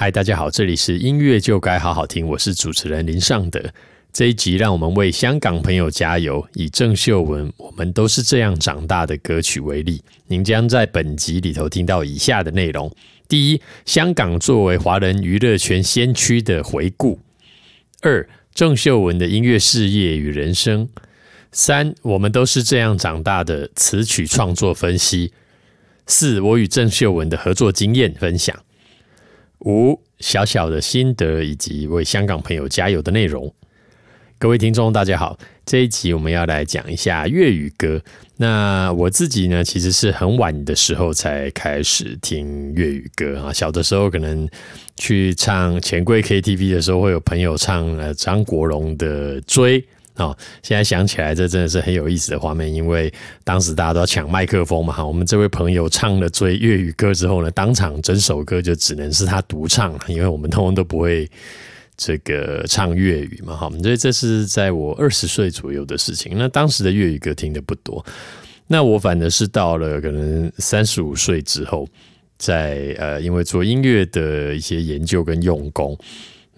[0.00, 3.60] 嗨，大家好，这里是音乐就该好好听，我是主持人林尚德。
[4.12, 12.88] 这一集让我们为香港朋友加油，以郑秀文《我们都是这样长大的》歌曲为例，您将在本集里头听到以下的内容：
[13.26, 17.18] 第一，香港作为华人娱乐圈先驱的回顾；
[18.02, 18.24] 二，
[18.54, 20.86] 郑秀文的音乐事业与人生；
[21.50, 25.32] 三，我们都是这样长大的词曲创作分析；
[26.06, 28.56] 四，我与郑秀文的合作经验分享。
[29.60, 33.52] 五小小的心得以及为香港朋友加油的内容。
[34.38, 38.00] 各位听众，大家好，这一集我们要来讲一下粤语歌。
[38.36, 43.52] 那我自己呢，其实是很晚的时候才开始听粤语歌啊。
[43.52, 44.48] 小的时候可能
[44.96, 49.80] 去唱钱柜 KTV 的时候，会有朋友唱呃张国荣的《追》。
[50.18, 53.12] 哦，现在想起来，这真的是很有意思的画面，因为
[53.44, 55.04] 当时大家都要抢麦克风嘛。
[55.04, 61.30] 我们这位朋友唱了追粤语歌之后呢，当场整首歌就只能是他独唱，因为我们通通都不会
[61.96, 63.54] 这个唱粤语嘛。
[63.54, 66.32] 哈，所以这是在我二十岁左右的事情。
[66.36, 68.04] 那当时的粤语歌听的不多，
[68.66, 71.88] 那我反而是到了可能三十五岁之后，
[72.36, 75.96] 在呃，因为做音乐的一些研究跟用功。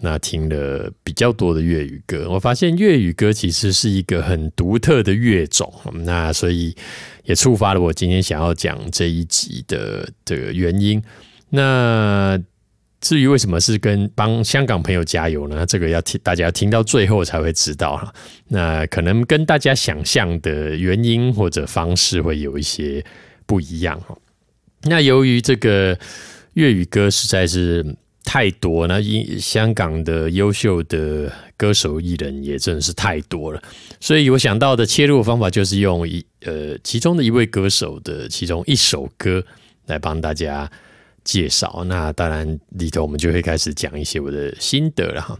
[0.03, 5.71] 那听了比较多的粤语歌，我发现粤语歌其实是一个很独特的乐种。
[6.03, 6.75] 那所以
[7.23, 10.99] 也触发了我今天想要讲这一集的的原因。
[11.49, 12.35] 那
[12.99, 15.65] 至于为什么是跟帮香港朋友加油呢？
[15.67, 18.11] 这个要听大家听到最后才会知道哈。
[18.47, 23.05] 那可能跟大家想象的原因或者方式会有一些
[23.45, 24.17] 不一样哈。
[24.83, 25.95] 那由于这个
[26.53, 27.95] 粤语歌实在是。
[28.23, 33.61] 太多，那因香港的优秀的歌手艺人也真的是太多了，
[33.99, 39.43] 所以我想到的切入方法就是用一呃其中的一位歌手的其中一首歌
[39.87, 40.69] 来帮大家
[41.23, 41.83] 介绍。
[41.87, 45.37] 那当然里头我们就会开始讲一些我的心得了哈。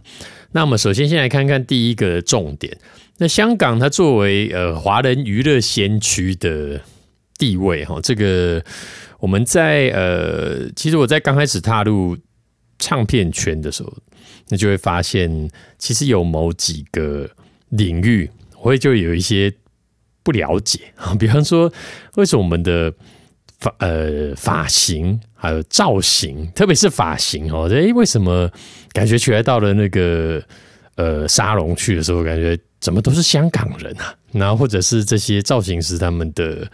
[0.50, 2.76] 那我们首先先来看看第一个重点。
[3.18, 6.80] 那香港它作为呃华人娱乐先驱的
[7.38, 8.62] 地位哈，这个
[9.20, 12.18] 我们在呃其实我在刚开始踏入。
[12.82, 13.96] 唱片圈的时候，
[14.48, 15.48] 那就会发现，
[15.78, 17.30] 其实有某几个
[17.68, 18.28] 领域，
[18.58, 19.52] 我会就有一些
[20.24, 21.14] 不了解啊。
[21.20, 21.72] 比方说，
[22.16, 22.92] 为什么我们的
[23.60, 28.50] 发呃发型还有造型，特别是发型哦，哎，为什么
[28.92, 30.42] 感觉起来到了那个
[30.96, 34.12] 呃沙龙去的时候，感觉怎么都是香港人啊？
[34.32, 36.68] 然后或者是这些造型师他们的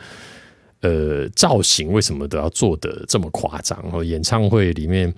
[0.81, 3.79] 呃造型，为什么都要做的这么夸张？
[3.83, 5.13] 然后演唱会里面。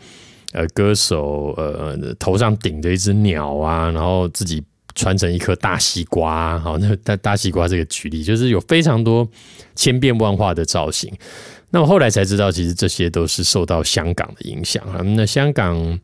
[0.52, 4.60] 呃，歌手呃头上顶着一只鸟啊，然后自己
[4.96, 9.26] 穿成一颗大西瓜，好，那大大西瓜这个举例，就是有非常多
[9.76, 11.12] 千变万化的造型。
[11.70, 15.00] 那我后来才知道，其实这些都是受到香港的影响啊。
[15.14, 15.96] 那香港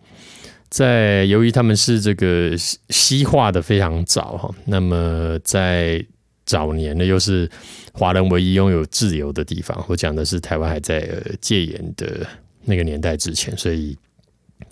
[0.69, 2.55] 在由于他们是这个
[2.91, 6.01] 西化的非常早哈，那么在
[6.45, 7.51] 早年呢，又是
[7.93, 9.85] 华人唯一拥有自由的地方。
[9.89, 12.25] 我讲的是台湾还在戒严的
[12.65, 13.97] 那个年代之前，所以。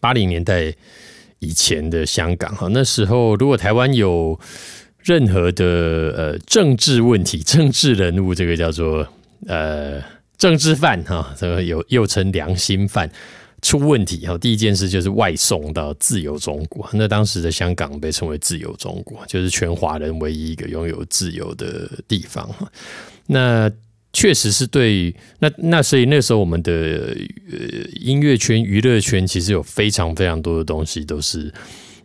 [0.01, 0.75] 八零年代
[1.39, 4.39] 以前的香港哈，那时候如果台湾有
[4.99, 5.65] 任何的
[6.17, 9.07] 呃政治问题、政治人物，这个叫做
[9.47, 10.03] 呃
[10.39, 13.11] 政治犯哈，这个有又称良心犯
[13.61, 16.89] 出问题哈，第一件事就是外送到自由中国。
[16.93, 22.71] 那当时的香港被称为自由中国，就是全华人唯一一个拥有自由的地方哈。
[23.27, 23.71] 那
[24.15, 26.73] 确实是对，那那所以那时候我们的
[27.51, 27.59] 呃
[28.01, 31.53] 音乐圈、娱乐圈其实有非常非常多的东西都是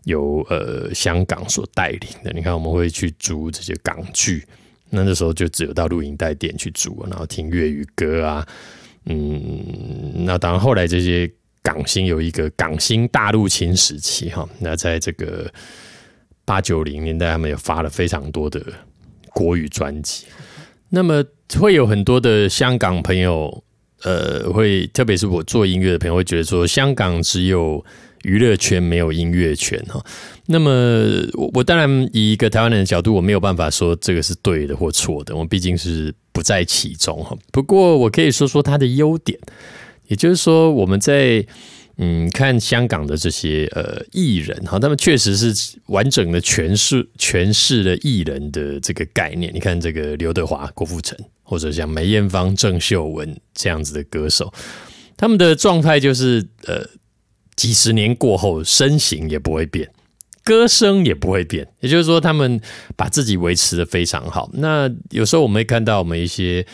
[0.05, 2.31] 由呃香港所带领的。
[2.33, 4.43] 你看，我们会去租这些港剧，
[4.89, 8.47] 那那时候就只有到录影带店去租，然后听粤语歌啊，
[9.05, 11.31] 嗯，那当然后来这些
[11.61, 15.47] 港星有一个港星大陆青时期哈，那在这个
[16.43, 18.59] 八九零年代，他们也发了非常多的
[19.31, 20.25] 国语专辑，
[20.89, 21.23] 那么。
[21.57, 23.63] 会有很多的香港朋友，
[24.03, 27.83] 呃，会特别是我做音乐的朋友会觉得说，香港只有
[28.21, 29.99] 娱乐圈没有音乐圈哈。
[30.45, 30.69] 那么
[31.33, 37.35] 我我当然以一个台湾人的角度，我没有办法说这个是对的或错的，我毕竟是不在其中哈。
[37.51, 39.39] 不过我可以说说它的优点，
[40.05, 41.43] 也就是说我们在。
[42.01, 45.53] 嗯，看香港的这些呃艺人哈，他们确实是
[45.87, 49.53] 完整的诠释诠释了艺人的这个概念。
[49.53, 54.53] 你看这个刘德华、郭富城，或者像梅艳芳、郑秀文这样子的歌手，
[55.17, 56.87] 他们的状态就是呃，
[57.57, 59.91] 几十年过后，身形也不会变，
[60.45, 61.67] 歌声也不会变。
[61.81, 62.61] 也就是说，他们
[62.95, 64.49] 把自己维持的非常好。
[64.53, 66.65] 那有时候我们会看到我们一些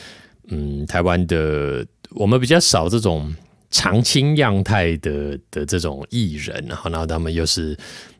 [0.50, 3.36] 嗯，台湾的我们比较少这种。
[3.70, 7.78] 常青样态的的这种艺人，然后然后他们又是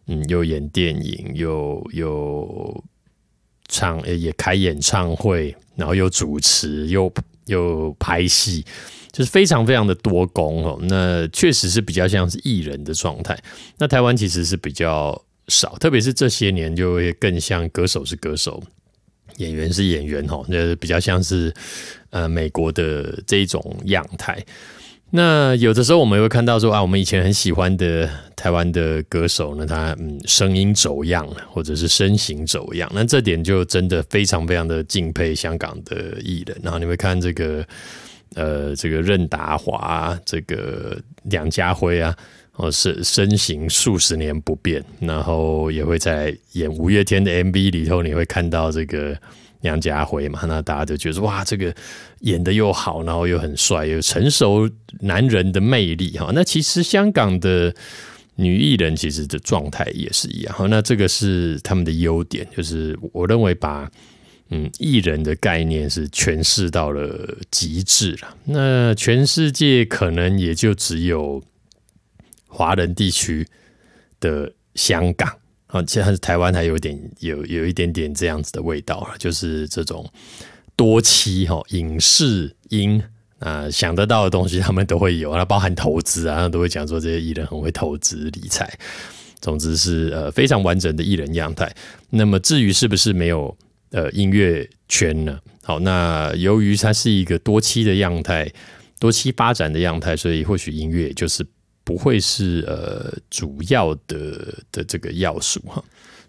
[0.08, 2.84] 嗯，又演电影，又又
[3.68, 7.12] 唱也开演唱会，然后又主持，又
[7.46, 8.64] 又拍戏，
[9.12, 10.78] 就是非常非常的多功哦。
[10.84, 13.38] 那确实是比较像是艺人的状态。
[13.78, 18.62] 那台湾其实是比较少，特别是这些年就会更像歌手是歌手，
[19.38, 21.54] 演员是演员哦，那比较像是
[22.12, 24.44] 呃美国的这一种样态。
[25.12, 36.58] 那有的时候我们会看到说啊，我们以前很喜欢的台湾的歌手呢，他嗯声音走样了，或者是身形走样，那这点就真的非常非常的敬佩香港的艺人。
[36.62, 37.66] 然后你会看这个
[38.34, 42.14] 呃这个任达华、这个梁家辉啊，
[42.56, 49.16] 哦是身形数十年不变，然后也会在演五月天的 MV 里头，你会看到这个。
[49.66, 51.76] 梁家辉嘛，那大家就觉得哇，这个
[52.22, 54.70] 演的又好，然后又很帅，有成熟
[55.02, 56.32] 男人的魅力哈。
[56.34, 57.76] 那其实香港的
[58.36, 60.68] 女艺人其实的状态也是一样哈。
[60.68, 63.92] 那这个是他们的优点，就是我认为把
[64.50, 68.38] 嗯艺人的概念是诠释到了极致了。
[68.46, 71.44] 那全世界可能也就只有
[72.48, 73.46] 华人地区
[74.20, 75.30] 的香港。
[75.76, 80.10] 啊，其实台湾还有点有有一点点这样子的味道了，就是这种
[80.74, 83.04] 多期哈影视音
[83.40, 88.74] 啊，想得到的东西他们都会有，那包含投资啊，都会讲说这些艺人很会投资理财。
[89.42, 91.70] 总之是呃非常完整的艺人样态。
[92.10, 93.54] 那么至于是不是没有
[93.92, 95.38] 呃音乐圈呢？
[95.62, 98.50] 好，那由于它是一个多期的样态，
[98.98, 101.46] 多期发展的样态，所以或许音乐就是。
[101.86, 105.82] 不会是呃主要的的这个要素哈。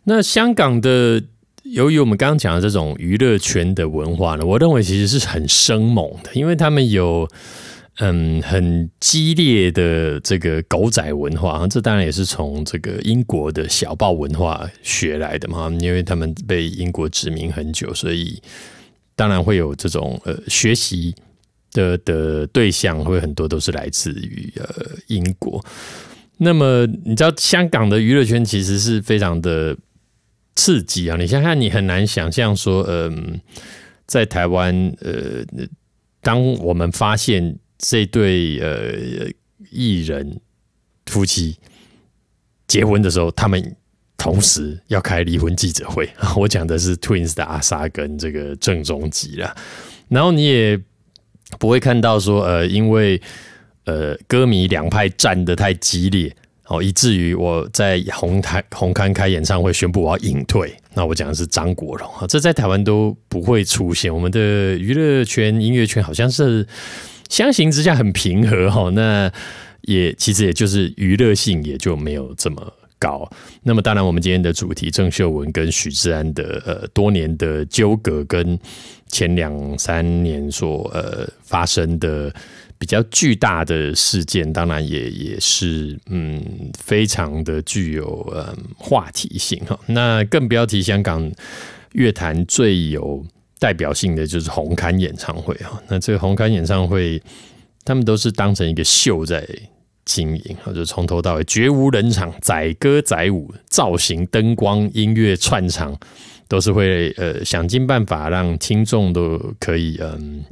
[0.05, 1.21] 那香港的，
[1.65, 7.29] 由于我们刚刚讲的这种娱乐圈的文化呢，我认为其实是很生猛的，因为他们有
[7.99, 18.41] 嗯很激烈的这个狗仔文化，这当然也是从这个英国的小报文化学来的嘛，因为他们被英国殖民很久，所以
[19.17, 21.15] 当然会有这种呃学习。
[21.77, 24.67] 的的对象会很多都是来自于呃
[25.09, 25.63] 英国，
[26.39, 29.77] 那么你知道香港的娱乐圈其实是非常的
[30.55, 31.19] 刺激啊！
[31.19, 33.39] 你想想，你很难想象说，嗯，
[34.07, 35.45] 在台湾，呃，
[36.23, 39.29] 当我们发现这对呃
[39.71, 40.41] 艺人
[41.05, 41.59] 夫妻
[42.67, 43.77] 结婚的时候，他们
[44.17, 46.09] 同时要开离婚记者会。
[46.37, 49.55] 我讲的是 Twins 的阿莎跟这个郑中基了，
[50.09, 50.81] 然后你也。
[51.59, 53.21] 不会看到说，呃，因为
[53.85, 56.35] 呃歌迷两派战得太激烈，
[56.67, 60.75] 哦，以至于我在红台红磡开演唱会宣布我要隐退。
[60.95, 64.13] 那我讲的是张国荣啊，这在台湾都不会出现。
[64.13, 66.67] 我们的娱乐圈、音乐圈好像是
[67.29, 68.91] 相形之下很平和哈。
[68.91, 69.31] 那
[69.83, 73.31] 也其实也就是娱乐性也就没有这么高。
[73.63, 78.59] 那么当然，我们今天的主题郑秀文跟许志安的呃多年的纠葛跟。
[79.09, 82.33] 前两三年所呃发生的
[82.79, 86.43] 比较巨大的事件，当然也也是嗯
[86.79, 89.79] 非常的具有嗯话题性哈。
[89.87, 91.31] 那更不要提香港
[91.93, 93.25] 乐坛最有
[93.59, 95.81] 代表性的就是红磡演唱会哈。
[95.89, 97.23] 那这个红磡演唱会，
[97.85, 99.47] 他们都是当成一个秀在
[100.05, 105.99] 经营，就从头到尾绝无人场，载歌载舞，造型、灯光、音乐串场。
[106.49, 110.45] 都是会呃想尽办法让听众都可以嗯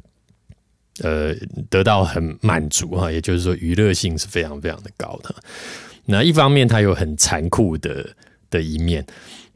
[1.03, 1.35] 呃
[1.71, 5.35] 得到很满足哈，也就是说娱乐性是非常非常的高的。
[6.07, 8.07] 那一方面它有很残酷的
[8.51, 9.05] 的一面，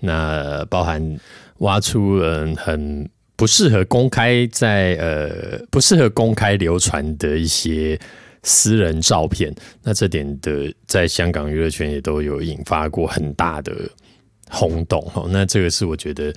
[0.00, 1.18] 那包含
[1.59, 7.99] 挖出嗯很不适合公开在呃不适合公开流传的一些
[8.42, 13.73] 私人照片，那这点的在香港娱乐圈也都有引发过很大的。
[14.50, 16.33] 轰动哈，那这个是我觉得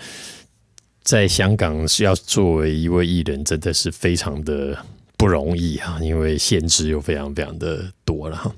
[1.03, 4.77] 在香港是要作为一位艺人，真的是非常的
[5.18, 8.53] 不容易哈，因为限制又非常非常的多了哈。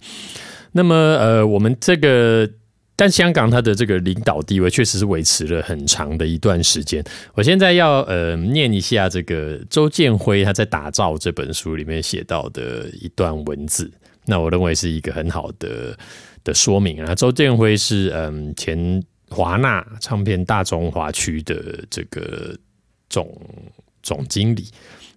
[0.74, 2.50] 那么呃，我们这个
[2.96, 7.04] 但香港它的这个领导地位确实是维持了很长的一段时间。
[7.34, 13.90] 我现在要呃念一下这个周建辉他在打造这本书里面写到的一段文字，
[14.26, 15.98] 那我认为是一个很好的
[16.44, 17.16] 的说明啊。
[17.16, 19.02] 周建辉是嗯前。
[19.34, 22.56] 华纳唱片大中华区的这个
[23.10, 23.36] 总
[24.02, 24.68] 总经理，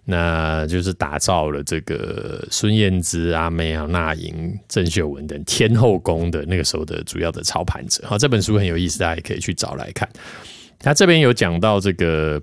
[0.03, 8.03] 那就是打造了这个孙燕姿、阿妹啊、那英、郑秀文等天后宫的那个时候的主要的操盘者。
[8.07, 10.09] 好，这本书很有意思，大家也可以去找来看。
[10.79, 12.41] 他这边有讲到这个，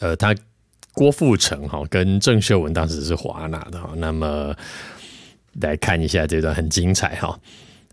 [0.00, 0.34] 呃，他
[0.92, 4.54] 郭富城哈跟郑秀文当时是华纳的哈，那么。
[5.60, 7.38] 来看一下这段很精彩哈。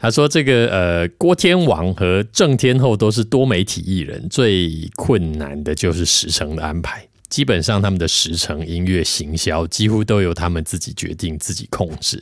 [0.01, 7.08] 他说：“这个呃，郭天王和郑天后都是多媒体艺人，最困难的就是时程的安排。
[7.29, 12.22] 基本上他们的时程、音乐、行销几乎都由他们自己决定、自己控制。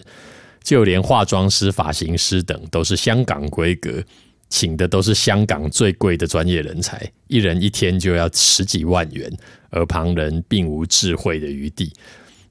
[0.62, 4.04] 就连化妆师、发型师等都是香港规格，
[4.50, 9.32] 请的都是香港最贵的专业人才，一人一天就要十几万元，
[9.70, 11.94] 而旁人并无智慧的余地。”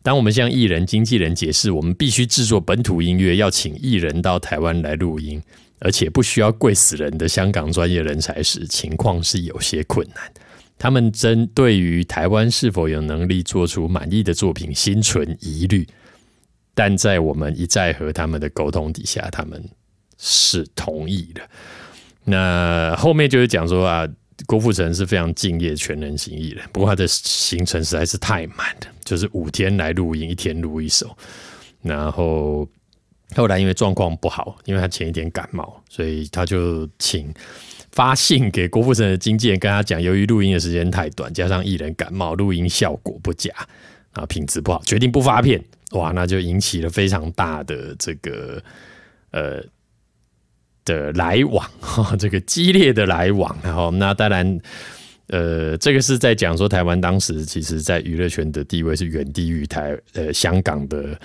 [0.09, 5.39] 当我们向艺人、经纪人解释，我们必须制作本土音乐，要请艺人到台湾来录音，
[5.81, 10.33] 而且不需要贵死人的香港专业人才时，情况是有些困难。
[10.79, 15.87] 他们针对于台湾是否有能力做出满意的作品，心存疑虑。
[16.75, 19.63] 但在我们一再和他们的沟通底下，他们
[20.17, 21.43] 是同意的。
[22.25, 24.09] 那后面就是讲说啊。
[24.47, 31.17] 郭富城是非常敬业、全能型艺人，不过他的行程实在是太满了，就是五天来录音，一天录一首。
[31.83, 32.69] 然后
[33.35, 37.35] 后来因为状况不好，因为他前一天感冒，所以他就请
[37.91, 43.53] 发信给郭富城的经纪人，跟他讲，由于录音的时间太短，加上艺人感冒，录音效果不佳，
[44.13, 45.63] 啊，品质不好，决定不发片。
[45.93, 48.63] 哇，那就引起了非常大的这个
[49.33, 49.63] 呃。
[50.89, 54.61] 的来往 哈，这个激烈的来往，然后那当然，
[55.27, 61.21] 呃，这个是在讲说台湾当时其实在娱乐圈的地位是远低于台呃香港的，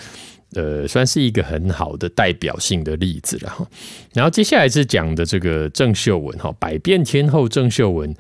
[0.56, 3.66] 呃，算是一个很好的代表性的例子了哈。
[4.14, 8.14] 然后接下来是讲的这个郑秀文哈，百变天后郑秀文，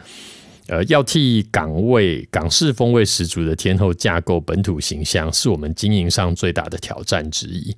[0.67, 7.75] 呃，要替港味港式风味十足的天后架构本土形象，是我们经营上最大的挑战之一。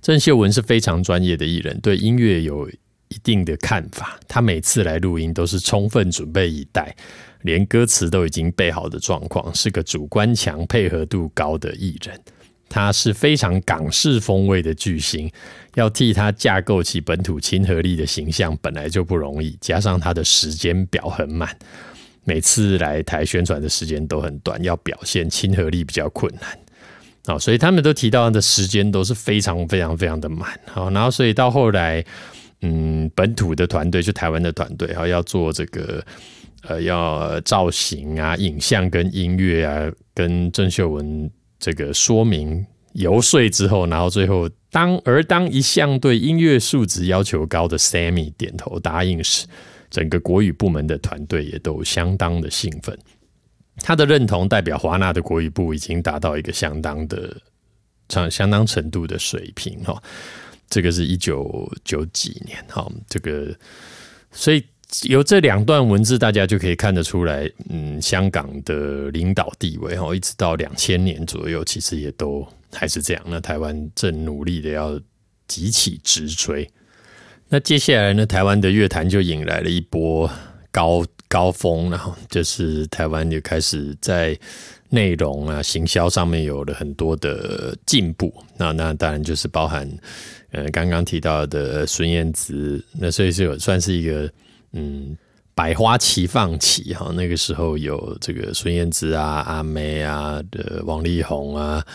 [0.00, 4.18] 郑秀文是非常专业的艺人，对音乐有一定的看法。
[4.26, 6.94] 他每次来录音都是充分准备以待，
[7.42, 12.18] 连歌词都已经背好的状况，是个主观强、配合度高的艺人。
[12.72, 15.28] 他是非常港式风味的巨星，
[15.74, 21.54] 要替他架构起本土亲和力的形象本来就不容易，加上他的时间表很满，
[22.22, 26.56] 每次来台宣传的时间都很短，要表现亲和力比较困难。
[27.38, 30.48] 所以他们都提到的时间都是非常非常非常的满。
[30.66, 32.04] 好，然后所以到后来，
[32.62, 36.04] 嗯，本土的团队就台湾的团队，哈，要做这个
[36.62, 49.46] 呃，要造型啊、影像跟音乐啊，跟郑秀文这个说明游说之后，然后最后当而当一向对音乐素质要求高的 Sammy 点头答应时，
[49.88, 52.98] 整个国语部门的团队也都相当的兴奋。
[53.82, 57.36] 他的认同代表华纳的国语部已经达到一个相当的、
[58.08, 60.00] 相相当程度的水平哈。
[60.68, 63.52] 这个是一九九几年哈，这个
[64.30, 64.64] 所以
[65.08, 73.22] 由这两段文字，大家就可以看得出来，嗯，香港的领导地位哈，一直到两千年左右，其实也都还是这样。
[73.26, 75.00] 那台湾正努力的要
[75.48, 76.70] 急起直追。
[77.48, 80.30] 那接下来呢，台湾的乐坛就引来了一波
[80.70, 81.04] 高。
[81.30, 84.36] 高峰，然后就是台湾就开始在
[84.88, 88.34] 内容啊、行销上面有了很多的进步。
[88.56, 89.88] 那那当然就是包含
[90.50, 94.28] 呃刚刚提到的孙燕姿，那所以是有算是一个
[94.72, 95.16] 嗯
[95.54, 97.12] 百花齐放期哈。
[97.14, 101.86] 那个时候有这个孙燕姿啊、阿妹啊的王力宏啊，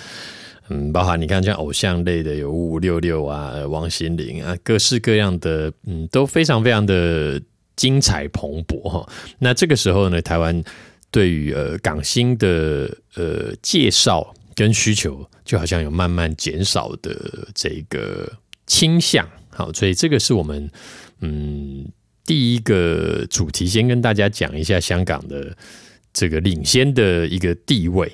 [0.70, 7.42] 嗯，包含你看像偶像类的有五五六六啊、王心凌啊，各式各样的嗯都非常非常的。
[7.76, 10.64] 精彩蓬勃哈，那这个时候呢，台湾
[11.12, 18.32] 对于呃港星的呃介绍跟需求，就好像有慢慢减少的这个
[18.66, 19.28] 倾向。
[19.50, 20.70] 好，所以这个是我们
[21.20, 21.86] 嗯
[22.26, 25.56] 第一个主题，先跟大家讲一下香港的
[26.14, 28.12] 这个领先的一个地位。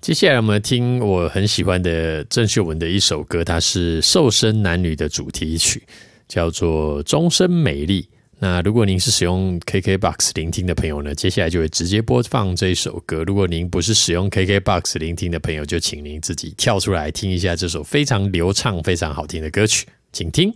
[0.00, 5.82] 接下来我们听我很喜欢的郑秀文的一首歌，它是《瘦身男女》的主题曲，
[6.26, 8.02] 叫做《终身美丽》。
[8.44, 13.22] 那如果您是使用 KKBOX 聆听的朋友呢，接下来就会直接播放这首歌。
[13.22, 20.52] 如果您不是使用 KKBOX 聆听的朋友，就请您自己跳出来听一下这首非常流畅、非常好听的歌曲，请听。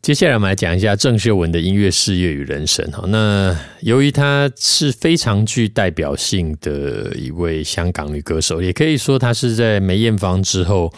[0.00, 2.90] 接下来我们来讲一下郑秀文的音乐事业与人生。
[2.92, 10.90] 哈，那由于她是非常具代表性的一位香港女歌手，也可以说她是在梅艳芳之后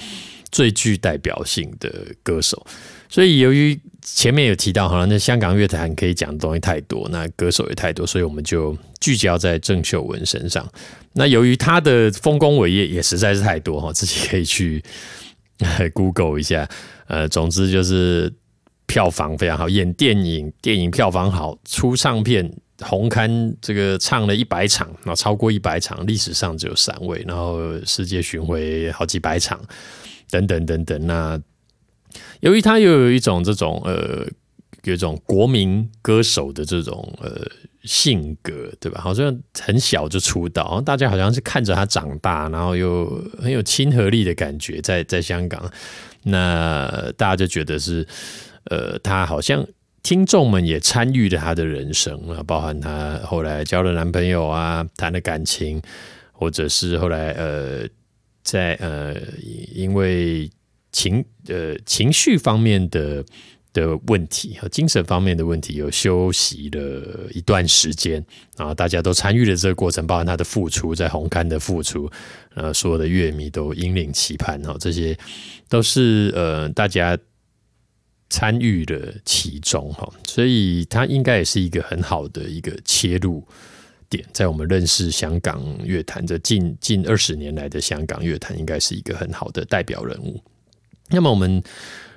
[0.53, 1.93] 最具代表性的
[2.23, 2.65] 歌手。
[3.09, 10.69] 所以，由于前面有提到，哈，那香港乐坛可以讲的东西太多，那歌手也太多，所以我们就聚焦在郑秀文身上。
[11.13, 14.83] 那由于他的丰功伟业也实在是太多，哈，自己可以去
[15.95, 16.69] Google 一下。
[17.07, 18.33] 呃，总之就是
[18.87, 29.61] 票房非常好，演电影电影票房好，出唱片红磡这个唱了一百场，然后超过一百场，历史上只有三位，然后世界巡回好几百场，
[30.31, 31.07] 等等等等。
[31.07, 31.41] 那
[32.41, 34.27] 由于他又有一种这种呃，
[34.85, 37.47] 有一种国民歌手的这种呃
[37.85, 39.01] 性格，对吧？
[39.01, 43.07] 好像很小就出道，大家好像是看着他长大，然后又
[43.41, 45.71] 很有亲和力的感觉，在在香港，
[46.25, 48.07] 那大家就觉得是
[48.65, 49.67] 呃，他好像。
[50.05, 55.81] 听众们也参与了他的人生啊，包含他后来交了男朋友啊，谈了感情，
[56.33, 57.87] 或者是后来呃，
[58.43, 59.15] 在呃
[59.73, 60.51] 因为
[60.93, 63.25] 情呃情绪方面的
[63.73, 68.25] 的问题和精神方面的问题，有休息了一段时间
[68.57, 72.11] 啊，大家都参与了这个过程，包含他的付出，在红磡的付出，
[72.55, 75.19] 呃，所有的乐迷都引领期盼哈，这些
[75.69, 77.19] 都是呃大家。
[78.35, 83.47] 参与的其中哈，所以他应该也是一个很好的一个切入
[84.09, 90.43] 点，在我们认识香港乐坛这近近二十年来的香港乐坛，应该是一个很好的代表人物。
[91.13, 91.63] 那么我们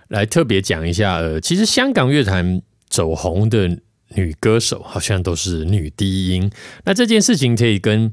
[0.07, 3.79] 来特别讲一下，呃，其实香港乐坛走红的
[4.15, 6.49] 女歌手好像都是女低音，
[6.83, 8.11] 那这件事情可以跟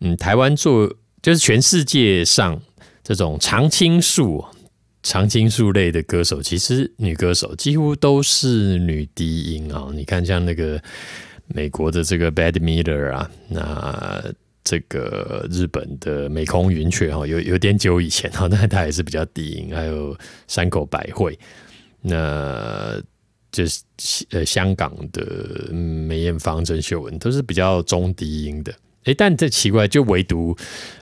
[0.00, 2.60] 嗯台湾做，就是全世界上
[3.04, 4.44] 这种常青树。
[5.04, 9.88] 常青树类的歌手，其实女歌手几乎都是女低音啊。
[9.92, 10.80] 你看，像那个
[11.48, 14.22] 美国的这个 Bad Miller 啊，那
[14.64, 19.74] 这个日本的美空云雀哈，有有点久以前哈， 那它也是比较低音。
[19.74, 20.16] 还有
[20.48, 21.38] 山口百惠，
[22.00, 23.00] 那
[23.50, 23.82] 就是
[24.30, 28.72] 呃香港的梅艳芳、郑秀文都是比较中低音的。
[29.04, 30.56] 哎，但这奇怪，就唯独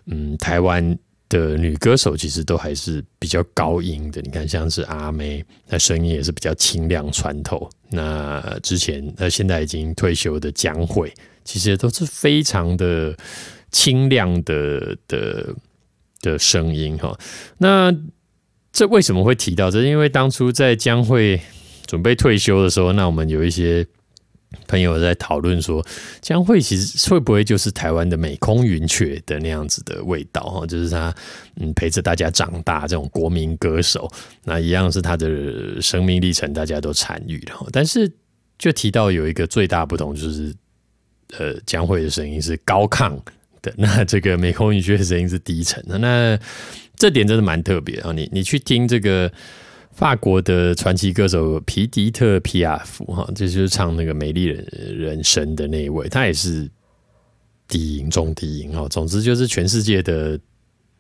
[0.07, 0.99] 嗯台湾。
[1.31, 7.67] 的女歌手其实都还是比较高音的，你看像是阿妹，那声音也是比较清亮穿透。
[7.89, 11.11] 那之前呃现在已经退休的江蕙，
[11.43, 13.17] 其实都是非常的
[13.73, 15.55] 清亮的的
[16.21, 17.19] 的声音哈。
[17.57, 17.91] 那
[18.71, 19.83] 这为什么会提到这？
[19.85, 21.41] 因为当初在江蕙
[21.87, 23.87] 准备退休的时候，那我们有一些。
[24.67, 25.85] 朋友在讨论说，
[26.21, 30.67] 江蕙其实会不会就是台湾的美空云雀的那样子的味道哈？
[30.67, 31.15] 就是他
[31.57, 34.11] 嗯陪着大家长大这种国民歌手，
[34.45, 37.67] 那一样是他的生命历程，大家都参与了。
[37.73, 38.11] 但是
[38.59, 40.55] 就提到有一个最大不同，就是
[41.39, 43.17] 呃江蕙的声音是高亢
[43.63, 45.97] 的，那这个美空云雀的声音是低沉的。
[45.99, 46.39] 那
[46.97, 48.13] 这点真的蛮特别啊！
[48.13, 49.33] 你你去听这个。
[50.01, 56.67] 法国的传奇歌手皮迪特皮亚夫哈，这就是唱那个《美丽人人生》的那一位，他也是
[57.69, 58.89] 低音中低音哈。
[58.89, 60.41] 总之就是全世界的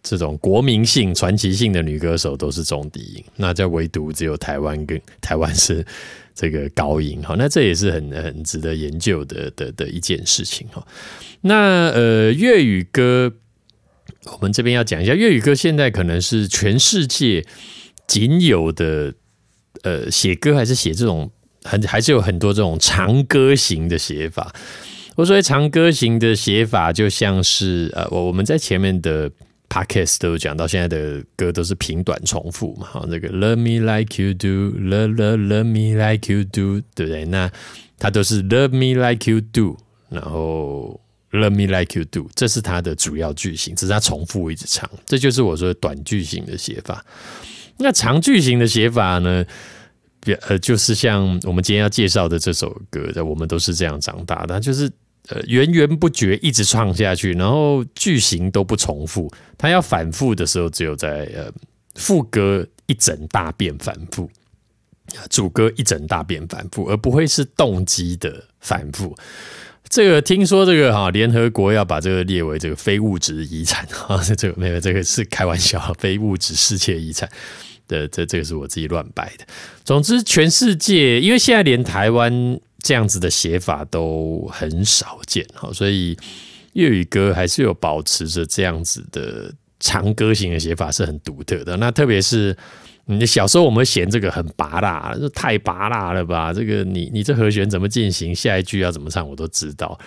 [0.02, 5.82] 这种国民性、传奇性的女歌手都是中低音，那在唯独只有台湾跟 台湾是
[6.34, 7.34] 这个高音哈。
[7.38, 10.86] 那这也是很很值得研究的的的一件事情哈。
[11.40, 13.32] 那呃，粤语歌
[14.26, 17.46] 我们这边要讲一下，粤语歌现在可能是全世界。
[18.10, 19.14] 仅有的
[19.82, 21.30] 呃，写歌还是写这种
[21.62, 24.52] 很还是有很多这种长歌型的写法。
[25.14, 29.30] 我说长歌型的写法，就像是呃，我我们在前面的
[29.68, 32.88] podcast 都有讲到，现在的歌都是平短重复嘛。
[32.90, 37.24] 好，那个 Love me like you do，love love love me like you do，对不对？
[37.26, 37.48] 那
[37.96, 39.76] 它都是 Love me like you do，
[40.08, 47.04] 然后 Love me like you do，这是它的主要句型，只是它重复一直唱，这就是我说的短句型的写法。
[47.80, 49.44] 那长句型的写法呢？
[50.46, 54.84] 呃，就是像我们今天要介绍的这首歌，我们都是这样长大的，就是
[55.28, 59.32] 呃源源不绝一直唱下去，然后句型都不重复。
[59.56, 61.50] 它要反复的时候，只有在呃
[61.94, 64.30] 副歌一整大遍反复，
[65.30, 69.16] 主歌一整大遍反复，而不会是动机的反复。
[69.90, 77.28] 这个听说这个哈，联合国要把这个列为这个非物质遗产哈， 这个没有这个是开玩笑，非物质世界遗产
[77.88, 79.44] 的这这个是我自己乱摆的。
[79.84, 82.32] 总之，全世界因为现在连台湾
[82.84, 86.16] 这样子的写法都很少见哈，所以
[86.74, 91.76] 粤语歌还是有保持着这样子的长歌型的写法是很独特的。
[91.76, 92.56] 那特别是。
[93.18, 96.52] 你小时候我们嫌这个很拔辣，这太拔辣了吧？
[96.52, 98.34] 这个你你这和弦怎么进行？
[98.34, 99.28] 下一句要怎么唱？
[99.28, 99.98] 我都知道。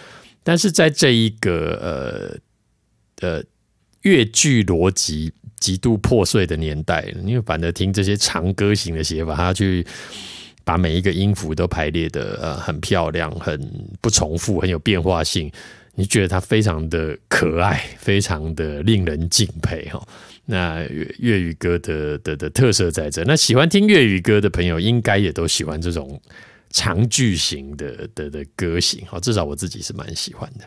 [0.43, 2.39] 但是在这一个
[3.19, 3.43] 呃呃
[4.01, 9.85] 乐句逻辑极度破碎的年代，因为反而听这些长歌型的写法，他去
[10.63, 13.59] 把每一个音符都排列的呃很漂亮，很
[14.01, 15.51] 不重复，很有变化性。
[15.95, 20.01] 你觉得它非常的可爱，非常的令人敬佩哈。
[20.45, 26.19] 那粤粤语歌的的的特色在这，那喜欢听粤语歌的朋友应该也都喜欢这种
[26.69, 30.65] 长句型的的的歌型，哈，至少我自己是蛮喜欢的。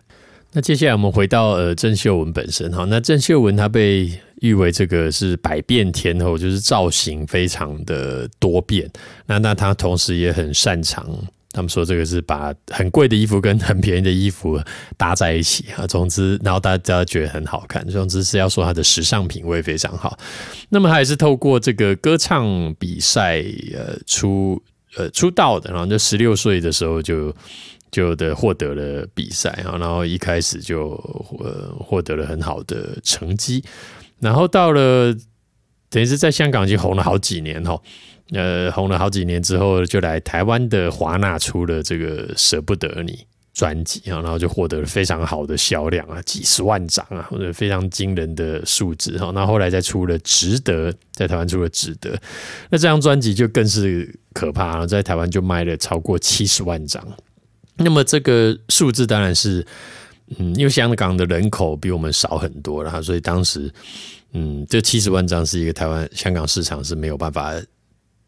[0.53, 4.11] 那接下来我们回到呃郑秀文本身，哈，那郑秀文她被
[4.41, 8.91] 誉为这个是百变天后，就是造型非常的多变。
[9.27, 11.07] 那那她同时也很擅长。
[11.57, 14.61] 他们说这个是把很贵的衣服跟很便宜的衣服
[14.99, 17.83] 搭在一起 啊，总之，然后大家觉得很好看。
[17.89, 20.19] 总之是要说他的时尚品味非常好。
[20.69, 23.43] 那么他也是透过这个歌唱比赛
[23.75, 24.63] 呃出
[24.97, 27.35] 呃出道的，然后就十六岁的时候就
[27.91, 30.91] 就的获得了比赛啊，然后一开始就
[31.39, 33.65] 呃获得了很好的成绩，
[34.21, 35.17] 然后到了
[35.89, 37.81] 等于是在香港已经红了好几年哈。
[38.33, 43.13] 呃，红了好几年之后，就来台湾的华纳出了这个《舍不得你》
[43.55, 49.31] 专辑啊，然后就获得了非常好的销量啊，几十万张啊，或者非常惊人的数字哈。
[49.33, 52.17] 那后来再出了《值得》，在台湾出了《值得》，
[52.69, 57.01] 那这张专辑就更是可怕了，在台湾就卖了超过七十万张。
[57.77, 59.65] 那么这个数字当然是，
[60.37, 63.73] 嗯，因为香港的人口比我们少很多，然后所以当时，
[64.33, 67.55] 嗯，这七十万张是一个台湾香港市场是没有办法。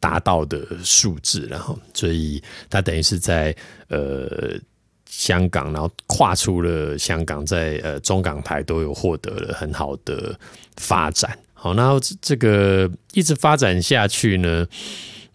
[0.01, 3.55] 达到的数字，然后，所以他等于是在
[3.89, 4.59] 呃
[5.07, 10.39] 香港，然后跨出了香港，在呃中港台都有获得了很好的
[10.77, 11.37] 发展。
[11.53, 14.67] 好，然后这个一直发展下去呢，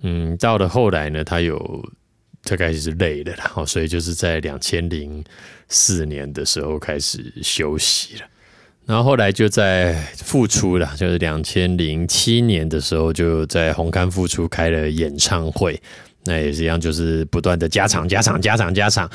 [0.02, 1.84] 嗯，到了后来呢，他有
[2.44, 5.24] 他开始是累了，然后所以就是在两千零
[5.68, 8.26] 四年的时候开始休息了。
[8.86, 15.82] 然后后来就在复出了，就是两千零七年的时候，就在红磡复出开了演唱会，
[16.26, 19.10] 那也是一样，就是不断的加场、加场、加场、加场。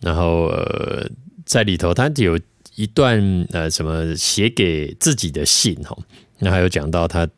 [0.00, 1.06] 然后呃，
[1.44, 2.38] 在里头他有
[2.76, 5.96] 一段呃什么写给自己的信哈，
[6.38, 7.28] 那还有讲到他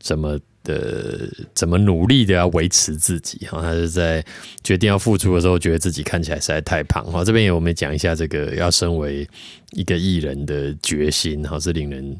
[0.00, 0.38] 怎么。
[0.70, 3.60] 的怎么努力的要维持自己哈？
[3.60, 4.24] 他是在
[4.62, 7.24] 决定要付出的时候，觉得自己看起来实在太胖哈。
[7.24, 9.28] 这边也我们讲一下这个要身为
[9.72, 12.16] 一个艺人的决心哈，是令人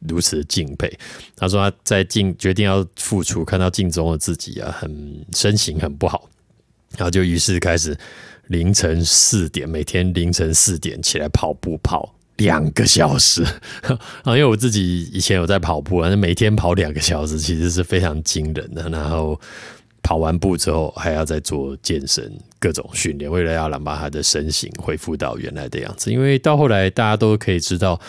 [0.00, 0.92] 如此敬佩。
[1.36, 6.28] 他说他在镜决定要付出，看到镜中的自己啊，很身形很不好，
[6.96, 7.96] 然后就于是开始
[8.48, 12.14] 凌晨四点，每天凌晨四点起来跑步跑。
[12.38, 13.44] 两个小时
[13.82, 18.88] 啊， 因为我自己以前有在跑步啊，那每天跑两个小时其实是非常惊人的。
[18.88, 19.38] 然后
[20.02, 26.10] 跑完步之后还要再做健身各种训练，为了要让把他的身形恢复到原来的样子。
[26.10, 28.00] 因为到后来大家都可以知道，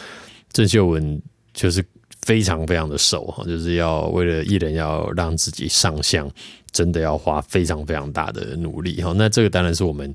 [0.51, 1.21] 郑秀文
[1.53, 1.83] 就是
[2.21, 6.27] 非常非常的瘦哈， 就是要为了艺人要让自己上相，
[6.71, 9.13] 真的要花非常非常大的努力哈。
[9.15, 10.11] 那这个当然是我们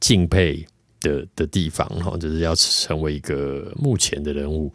[0.00, 0.66] 敬佩。
[1.02, 4.72] 的的地方哈，就是要成为一个目前的人物，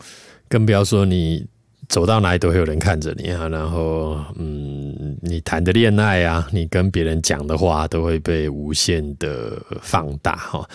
[0.48, 1.46] 更不要说你
[1.88, 3.48] 走到哪里都会有人看着你啊。
[3.48, 10.70] 然后，嗯，你谈的恋爱啊，你跟别人讲的话，都会被无限的放大哈。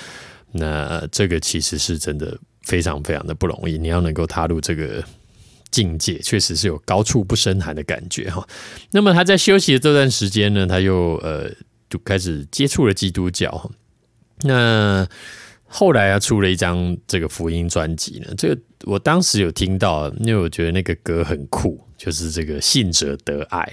[0.50, 3.78] 那这个其实是真的非常非常的不容易。
[3.78, 5.02] 你要能够踏入这个
[5.70, 8.46] 境界，确实是有高处不胜寒的感觉哈。
[8.90, 11.50] 那么他在休息的这段时间呢，他又呃
[11.88, 13.70] 就开始接触了基督教
[14.42, 15.06] 那
[15.74, 23.66] 后来他出了一张这个福音专辑呢，这个我当时有听到，因为我觉得那个歌很酷，就是这个信者得爱，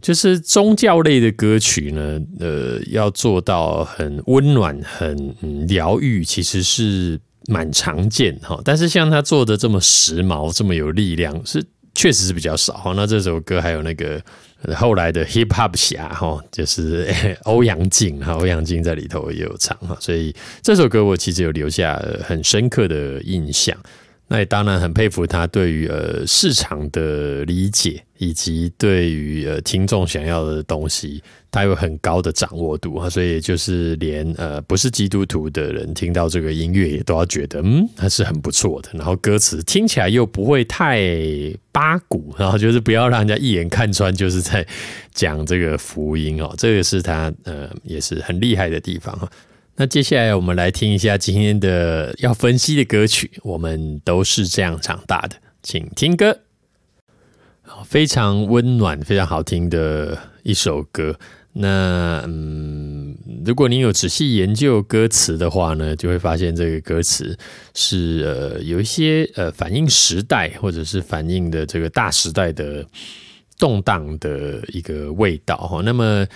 [0.00, 8.60] 就是宗教类的歌曲呢，呃，要做到很温暖、很疗愈，其实是蛮常见哈。
[8.64, 12.92] 但是像他做的这么时髦、这么有力量，是确实是比较少哈。
[12.94, 14.22] 那这首歌还有那个。
[14.76, 17.12] 后来的 hip hop 侠哈，就是
[17.44, 23.76] 欧阳靖哈，欧阳靖在里头也有唱哈，所以这首歌我其实有留下很深刻的印象。
[24.32, 33.10] 那也当然很佩服他对于呃市场的理解，以及对于呃听众想要的东西，他有很高的掌握度啊。
[33.10, 38.88] 所以就是连呃不是基督徒的人听到这个音乐，也都要觉得嗯，还是很不错的。
[38.94, 40.98] 然后歌词听起来又不会太
[41.70, 44.66] 八股，然后就是不要让人家一眼看穿，就是在
[45.12, 46.54] 讲这个福音哦。
[46.56, 49.28] 这个是他呃也是很厉害的地方哈。
[49.76, 56.40] 那接下来我们来听一下今天的要分析的歌曲，我们都是这样长大的，请听歌。
[57.86, 61.18] 非常温暖、非常好听的一首歌。
[61.54, 67.36] 那嗯，如果您有仔细研究歌词的话呢，就会发现这个歌词
[67.74, 72.86] 是呃有一些呃反映时代，或者是反映的这个大时代的
[73.58, 75.80] 动荡的一个味道哈。
[75.82, 76.26] 那么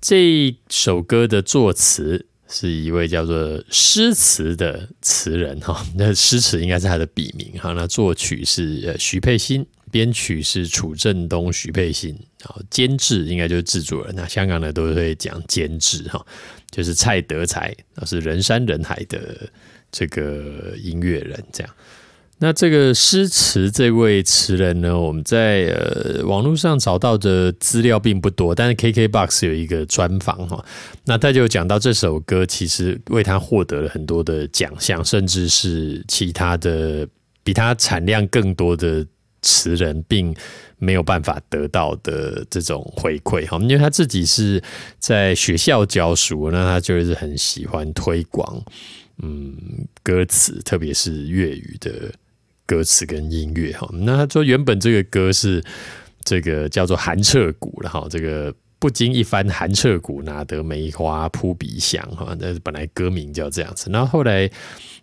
[0.00, 2.26] 这首歌的作词。
[2.52, 7.72] 是一位叫做诗词的词人哈，那诗词应该是他的笔名哈。
[7.72, 12.10] 那作曲是呃徐佩欣，编曲是楚振东、徐佩欣，
[12.40, 14.12] 然后监制应该就是制作人。
[14.16, 16.26] 那香港的都会讲监制哈，
[16.72, 19.48] 就是蔡德才，那是人山人海的
[19.92, 21.74] 这个音乐人这样。
[22.42, 30.64] 那这个诗词这位词人呢，我们在呃网络上找到的资料并不多，但是 KKBOX 有一个专访哈，
[31.04, 37.06] 那他就讲到这首歌其实为他获得了很多的奖项，甚至是其他的
[37.44, 39.06] 比他产量更多的
[39.42, 40.34] 词人并
[40.78, 44.62] 没有办法得到的这种回馈哈，因为他自己是
[44.98, 48.58] 在学校教书，那他就是很喜欢推广
[49.22, 49.54] 嗯
[50.02, 52.10] 歌词，特别是粤语的。
[52.70, 55.60] 歌词跟音乐哈，那他说原本这个歌是
[56.22, 62.32] 这个叫做寒彻骨了哈，这个不经一番寒彻骨，哪得梅花扑鼻香哈？
[62.38, 64.48] 那本来歌名叫这样子，那后后来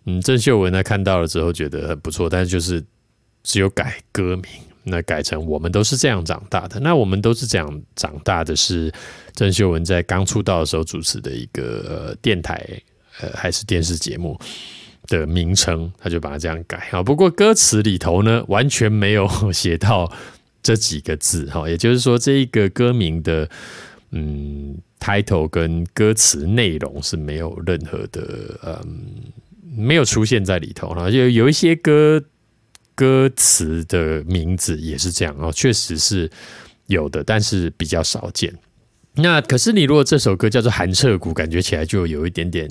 [0.06, 2.82] 嗯，郑秀文呢看到了之后觉得很不错，但是就是
[3.42, 4.44] 只有改歌名，
[4.84, 6.80] 那改成我们都是这样长大的。
[6.80, 8.90] 那我们都是这样长大的，是
[9.34, 12.66] 郑秀文在刚出道的时候主持的一个电台
[13.20, 14.40] 呃还是电视节目。
[15.08, 17.02] 的名称，他就把它这样改啊。
[17.02, 20.12] 不过歌词里头呢，完全没有 写到
[20.62, 21.68] 这几个字哈。
[21.68, 23.48] 也就是说，这一个歌名的
[24.12, 29.14] 嗯 title 跟歌词内容是没有任何的嗯
[29.76, 31.10] 没有出现在里头哈。
[31.10, 32.22] 就有一些歌
[32.94, 36.30] 歌词的名字也是这样哦，确实是
[36.86, 38.52] 有的，但是比较少见。
[39.14, 42.70] 那可是你如果这首歌叫做《寒彻骨》，感觉起来就有一点点。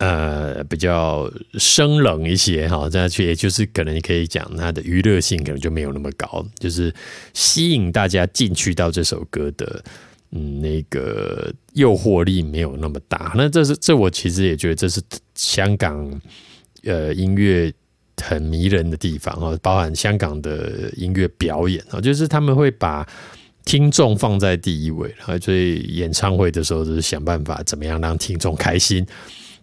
[0.00, 6.90] 呃，比较生冷一些哈，这样去，也就是可能你可以讲它的娱乐性可能就没有那么高，就是
[7.34, 9.84] 吸引大家进去到这首歌的，
[10.30, 13.34] 嗯，那个诱惑力没有那么大。
[13.36, 15.02] 那这是这我其实也觉得这是
[15.34, 16.20] 香港
[16.84, 17.70] 呃音乐
[18.22, 23.06] 很迷人的地方哦，包含香港的音乐表演啊，就是他们会把
[23.66, 29.06] 听众放在第一位，然后所以演唱会的时候就是想办法怎么样让听众开心。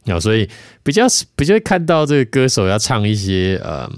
[0.08, 0.50] 啊，所以
[0.84, 3.90] 比较比较看到这个歌手要唱一些，嗯，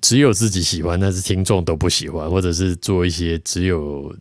[0.00, 4.14] 只有自己喜欢，但是听众都不喜欢，或者是做一些只有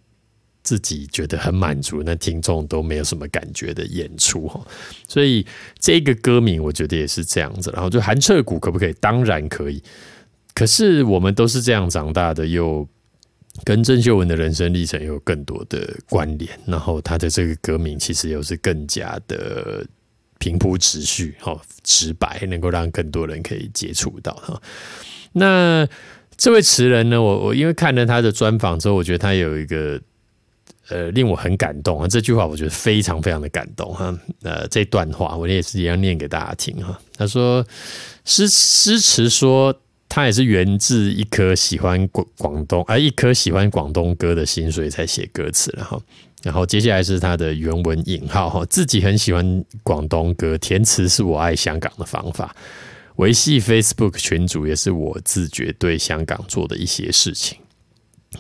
[0.62, 4.64] 自己觉得很满足，那听众都没有什么感觉的演出哈。
[5.08, 5.46] 所以
[5.80, 7.72] 这个歌名我觉得也是这样子。
[7.74, 8.94] 然后就寒彻骨可不可以？
[9.00, 9.82] 当然可以。
[10.54, 12.88] 可是我们都是这样长大的，又
[13.64, 16.52] 跟郑秀文的人生历程有更多的关联。
[16.68, 19.84] 然后他的这个歌名其实又是更加的。
[20.42, 24.60] 平铺直叙，哈，直白，能够让更多人可以接触到哈。
[25.34, 25.88] 那
[26.36, 27.22] 这位词人呢？
[27.22, 30.02] 我我因为看了他的专访之后，我觉得他有一个
[30.90, 32.08] 呃令我很感动啊。
[32.08, 34.18] 这句话我觉得非常非常的感动哈。
[34.42, 37.00] 呃，这段话我也是一样念给大家听哈。
[37.16, 37.64] 他说
[38.26, 46.02] 诗诗词说他也是源自一颗喜欢广广东啊一颗喜欢广东歌的心，所以才写歌词了哈。
[46.42, 52.56] 然后接下来是他的原文引号哈，自己很喜欢广东歌，填词是我爱香港的方法，
[53.18, 57.58] 维系 Facebook 群组也是我自觉对香港做的一些事情。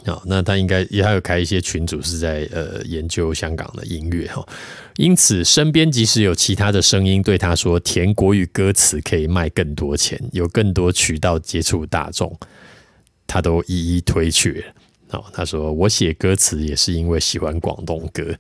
[0.06, 4.44] 好，那他应该也还有开一些群组是在呃研究香港的音乐哈，
[4.96, 12.36] 因此身边即使有其他的声音对他说填国语歌词可以卖更多钱，有更多渠道接触大众，
[13.28, 14.64] 他都一一推却。
[15.12, 18.36] 哦，他说我写歌词也是因为喜欢广东歌。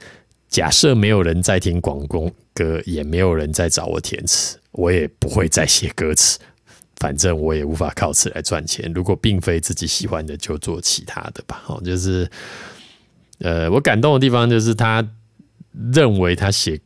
[0.47, 6.39] 假设没有人在听广东歌，也没有人在找我填词，我也不会再写歌词。
[6.97, 8.91] 反正我也无法靠此来赚钱。
[8.93, 11.63] 如果并非自己喜欢的，就做其他的吧。
[11.67, 12.29] 哦，就是，
[13.39, 15.05] 呃，我感动的地方就是他
[15.93, 16.79] 认为他写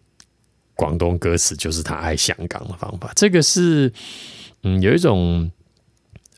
[0.75, 3.11] 广东歌词就是他爱香港的方法。
[3.15, 3.91] 这个是，
[4.63, 5.51] 嗯，有一种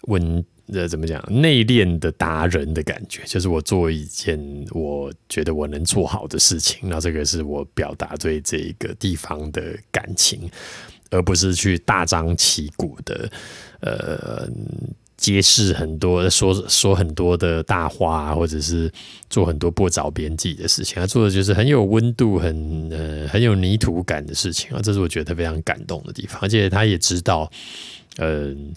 [0.03, 0.45] 稳。
[0.73, 1.23] 这怎么讲？
[1.29, 4.37] 内敛的达人的感觉，就是我做一件
[4.71, 10.49] 我觉得我能做好的事情，那这个是我表达对这个地方的感情，
[11.09, 13.29] 而不是去大张旗鼓的
[13.79, 14.49] 呃
[15.15, 18.91] 揭示很多说说很多的大话，或者是
[19.29, 20.95] 做很多不着边际的事情。
[20.95, 26.37] 他做的就是很有温度、很呃很有泥土感的事情啊，这是我觉得非常感动的地方。
[26.41, 27.49] 而且他也知道，
[28.17, 28.73] 嗯。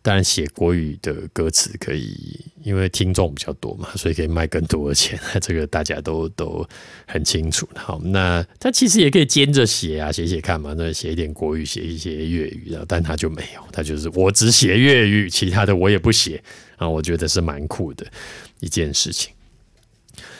[0.00, 5.18] 当然，写国语的歌词可以，因为听众比较多嘛，所以可以卖更多的钱。
[5.42, 6.66] 这个大家都都
[7.06, 7.68] 很清楚。
[7.74, 10.72] 好，那他其实也可以兼着写啊，写写看嘛。
[10.78, 16.42] 那写一点国语，写一些粤语的，但他就没有，他就是我只写粤语，其他的我也不写
[16.76, 16.88] 啊。
[16.88, 18.06] 我觉得是蛮酷的
[18.60, 19.32] 一件事情。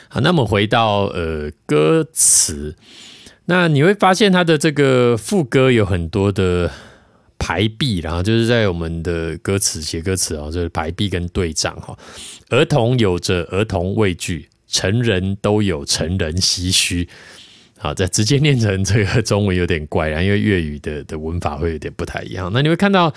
[0.07, 2.75] 好，那么回到呃歌词，
[3.45, 6.71] 那你会发现他的这个副歌有很多的。
[7.39, 11.97] 排比，然后就是在我们的歌词写歌词啊，就是排比跟对仗哈。
[12.49, 17.07] 儿童有着儿童畏惧，成人都有成人唏嘘。
[17.77, 22.51] 好，再直接念成这个中文有点怪然后，因为粤语的的文法会有点不太一样。
[22.53, 23.11] 那你会看到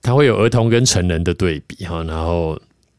[0.00, 2.56] 它会有儿童跟成人的对比哈，然后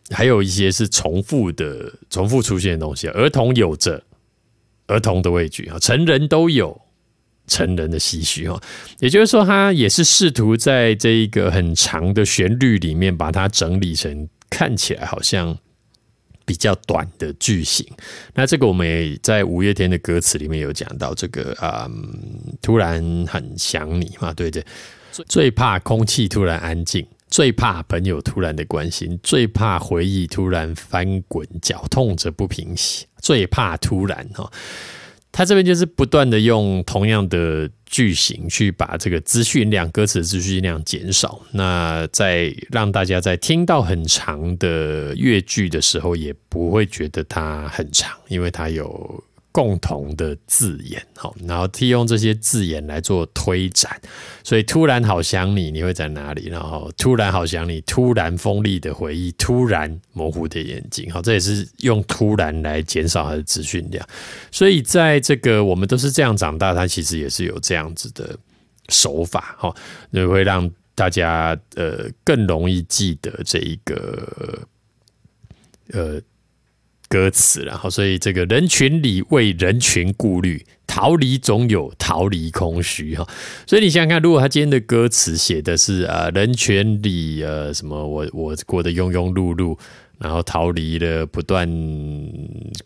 [0.09, 3.07] 还有一些是重复的、重复出现的东西。
[3.07, 4.03] 儿童有着
[4.87, 6.81] 儿童的畏惧啊，成人都有。
[7.47, 8.59] 成人的唏嘘哈，
[8.99, 15.55] 也就是说，他也是试图在这一个很长的旋律里面，把它整理成看起来好像
[16.45, 17.85] 比较短的句型。
[18.33, 21.89] 那这个我们也在五月天的歌词里面有讲到，这个啊，
[22.61, 24.65] 突然很想你嘛，对对，
[25.27, 34.51] 最怕空气突然安静，最怕朋友突然的关心，最怕回忆突然翻滚，绞痛着不平息，最怕突然哈。
[35.35, 49.21] 他这边就是不断的用同样的句型去把这个资讯量、歌词资讯量减少，那在让大家在听到很长的乐句的时候，也不会觉得它很长，因为它有。
[49.55, 53.89] 共同的字眼，好，然后替用这些字眼来做推展，
[54.43, 56.49] 所以突然好想你，你会在哪里？
[56.49, 64.05] 然后突然好想你，突然锋利的回忆，突然模糊的眼睛，好，这也是用突然来减少它的资讯量。
[64.51, 68.37] 所以在这个我们都是这样长大，它其实也是有这样子的
[68.89, 69.73] 手法，哈，
[70.11, 74.67] 就会让大家呃更容易记得这一个
[75.93, 76.21] 呃。
[77.07, 83.27] 歌词，然后所以这个人群里为人群顾虑，逃离总有逃离空虚哈。
[83.67, 89.77] 所以你想想看，如果他今天的歌词写的是啊，人群里呃什么我我过得庸庸碌碌，
[90.17, 91.69] 然后逃离了不断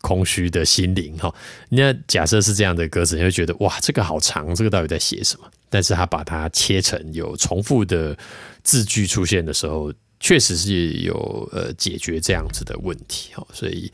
[0.01, 1.33] 空虚的心灵哈。
[1.69, 5.47] 那假设是这样的歌词，你会觉得哇，这个好长，这个到底在写什么？
[5.69, 8.17] 但是他把它切成有重复的
[8.63, 9.93] 字句出现的时候。
[10.19, 13.89] 确实是有呃解决这样子的问题哈，所以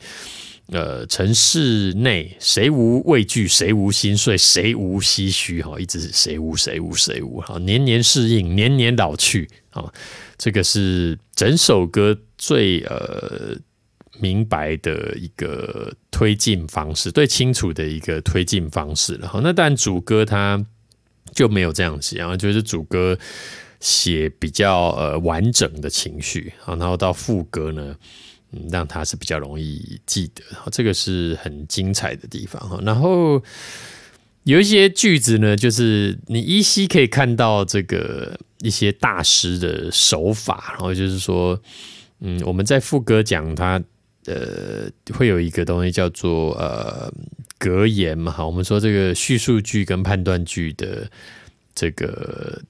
[0.66, 9.84] 呃城市内谁无畏惧，谁无心碎，谁无唏嘘哈，一直是谁无谁无谁无哈，年年适应，年年老去啊，
[10.36, 13.56] 这个是整首歌最呃
[14.18, 19.40] 明白的一个推进方式，最清楚的一个推进方式了哈。
[19.44, 20.66] 那但主歌它
[21.32, 23.16] 就没有这样子，然后就是主歌。
[23.86, 27.96] 写比较呃完整的情绪啊，然后到副歌呢，
[28.50, 32.80] 嗯，让他是比较容易记得，这个是很精彩的地方哈。
[32.82, 33.40] 然后
[34.42, 41.56] 有一些句子呢，就是你依稀可以看到这个一些大师的手法，然后就是说，
[42.18, 43.80] 嗯，我们在副歌讲他
[44.24, 47.08] 呃会有一个东西叫做呃
[47.56, 51.08] 格言嘛，哈，我们说这个叙述句跟判断句的
[51.72, 52.60] 这个。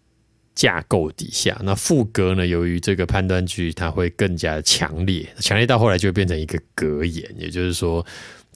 [0.56, 2.46] 架构底下，那副歌呢？
[2.46, 8.04] 由于这个判断句，它会更加强烈，强烈到后来就会变成一个格言，也就是说，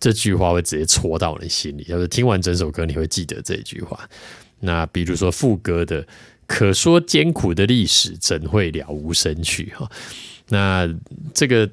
[0.00, 1.84] 这句话会直接戳到你心里。
[1.88, 4.08] 要是听完整首歌，你会记得这句话。
[4.60, 6.06] 那比如说副歌的
[6.48, 9.86] “可说艰苦的历史，怎会了无生趣”哈，
[10.48, 10.88] 那
[11.34, 11.68] 这个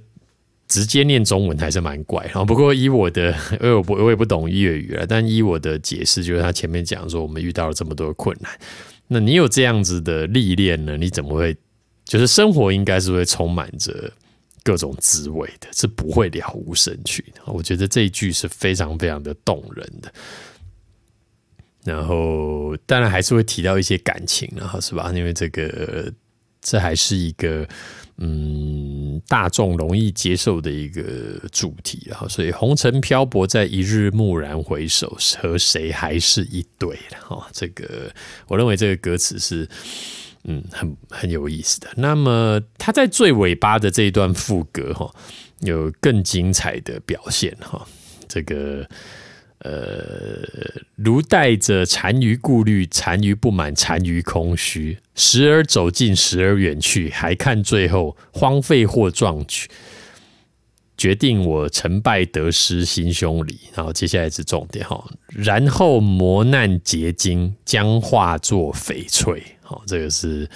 [0.68, 2.44] 直接念中文还是蛮怪哈。
[2.44, 8.52] 不过以我的，因为我不我也不懂粤语了，但依我的解释，就是他前面讲说，我们遇到了这么多困难。
[9.08, 10.98] 那你有这样子的历练呢？
[10.98, 11.56] 你怎么会？
[12.06, 14.10] 就是生活应该是会充满着
[14.64, 17.42] 各种滋味的，是不会了无生趣的。
[17.46, 20.14] 我觉得这一句是非常非常的动人的。
[21.84, 25.12] 然后当然还是会提到一些感情，然后是吧？
[25.14, 26.12] 因为这个
[26.70, 27.68] 这还是一个。
[28.20, 31.04] 嗯，大众容易接受的一个
[31.52, 37.48] 主题，然后所以红尘漂泊在一日蓦然回首，和谁还是一对了哈。
[37.54, 38.12] 这个
[38.48, 39.70] 我认为这个歌词是
[40.46, 41.90] 嗯很很有意思的。
[41.96, 45.14] 那么他在最尾巴的这一段副歌哈，
[45.60, 47.88] 有更精彩的表现哈。
[48.28, 48.84] 这个。
[49.60, 50.48] 呃，
[50.96, 59.68] 如带着残余顾虑、残余不满、残余空虚，时而走近，时而远去，还看最后荒废或壮举，
[60.96, 63.60] 决定我成败得失心胸里。
[63.74, 69.44] 然后接下来是重点哈，然后磨难结晶将化作翡翠。
[69.64, 70.48] 好，这个是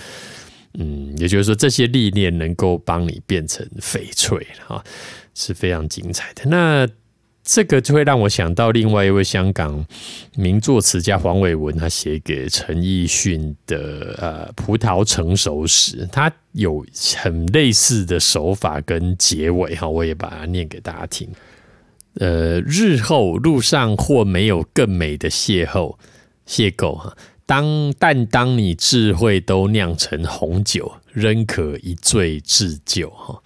[0.76, 4.84] 嗯，也就是说这些历练能够帮你变成翡翠哈，
[5.34, 6.44] 是非常精彩的。
[6.46, 6.88] 那。
[7.54, 9.86] 这个就会让我想到另外一位香港
[10.38, 16.86] 名作词家黄伟文，他写给陈奕迅的呃《葡萄成熟时》，他有
[17.18, 21.28] 很类似的手法跟结尾哈，我也把它念给大家听。
[22.14, 25.98] 呃，日后路上或没有更美的邂逅
[26.48, 27.14] 邂逅哈。
[27.46, 33.44] 当但当你智慧都酿成红酒，仍可一醉置酒哈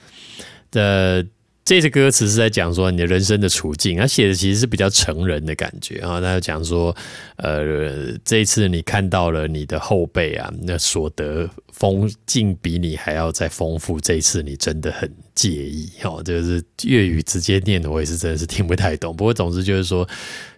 [0.69, 1.25] 的。
[1.65, 6.21] 这次歌词是在讲说你的人生的处境，他写的其实是比较成人的感觉啊。
[6.21, 6.95] 他讲说，
[7.37, 13.99] 呃，这一次你看到了你的后辈啊，那所得风景比你还要再丰富。
[13.99, 19.15] 这一次你真的很介意哦，就是粤语直接念的，我也是真的是听不太懂。
[19.15, 20.07] 不过总之就是说，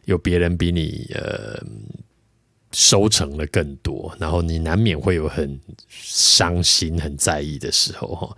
[0.03, 1.57] 有别人比你呃
[2.73, 8.37] 收成的更多，然后你难免会有很伤心、很在意的时候哈。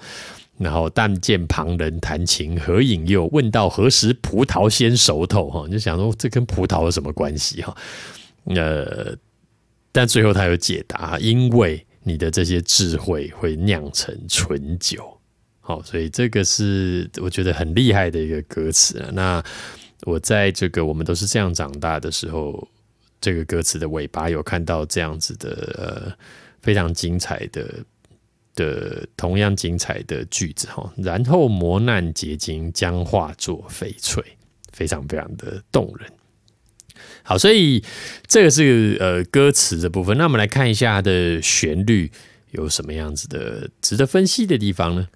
[0.59, 3.27] 然后但见旁人弹琴何引诱？
[3.27, 5.49] 问到何时葡萄先熟透？
[5.49, 7.61] 哈，就想说这跟葡萄有什么关系？
[7.61, 7.73] 哈，
[8.43, 9.15] 呃，
[9.93, 15.17] 但最后他有解答，因为你的这些智慧会酿成醇酒。
[15.61, 19.01] 好，所以这个是我觉得很厉害的一个歌词。
[19.13, 19.41] 那
[20.01, 22.67] 我在这个我们都是这样长大的时候，
[23.21, 26.13] 这个歌词的尾巴有看到这样子的呃
[26.61, 27.65] 非常精彩的。
[28.59, 34.21] 的同样精彩的句子哈，然后磨难结晶将化作翡翠，
[34.73, 36.11] 非常非常的动人。
[37.23, 37.81] 好，所以
[38.27, 40.17] 这个是呃歌词的部分。
[40.17, 42.11] 那我们来看一下它的旋律
[42.51, 45.07] 有什么样子的值得分析的地方呢？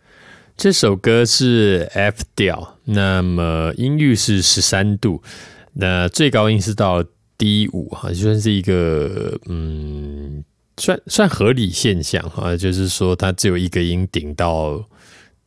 [0.55, 5.21] 这首歌是 F 调，那么音域是十三度，
[5.73, 7.03] 那最高音是到
[7.37, 10.45] D 五哈，就算是一个嗯。
[10.77, 14.83] 算算合理现象哈，就是说它只有一个音顶到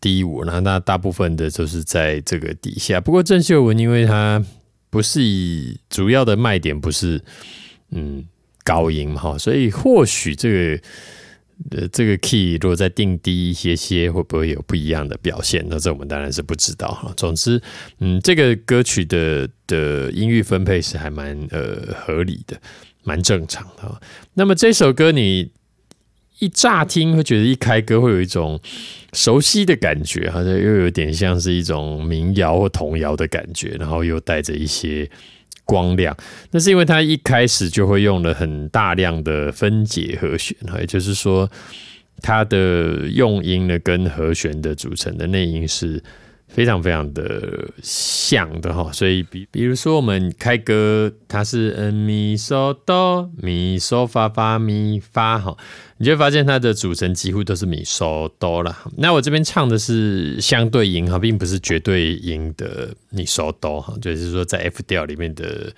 [0.00, 3.00] 低五，那那大部分的就是在这个底下。
[3.00, 4.44] 不过郑秀文因为它
[4.90, 7.20] 不是以主要的卖点不是
[7.90, 8.24] 嗯
[8.62, 10.82] 高音哈，所以或许这个
[11.70, 15.64] 呃这个 key 如果再定低一些些，会不会有不一样的表现？
[15.68, 17.12] 那这我们当然是不知道哈。
[17.16, 17.60] 总之，
[18.00, 22.56] 嗯，这个歌曲的的音域分配是还蛮呃合理的。
[23.08, 24.00] 蛮正常的。
[24.34, 25.48] 那么这首歌你
[26.40, 28.60] 一乍听会觉得一开歌会有一种
[29.12, 35.08] 熟悉的感觉，好像又有点像是一种民谣或童谣的感觉，然后又带着一些
[35.66, 36.16] 光亮。
[36.52, 41.46] 那是因为它一开始就会用了很大量的分解和弦，也就是说
[42.22, 46.02] 它的用音呢跟和弦的组成的内音是。
[46.56, 55.54] 非常非常的像的哈，所以比比如说我们开歌，它是嗯咪嗦哆咪嗦发发咪发哈，
[55.98, 58.74] 你就会发现它的组成几乎都是咪嗦哆了。
[58.96, 65.70] 那我这边唱的是相对音哈，并不是绝对音的咪嗦哆哈，就是说在 F 调里面的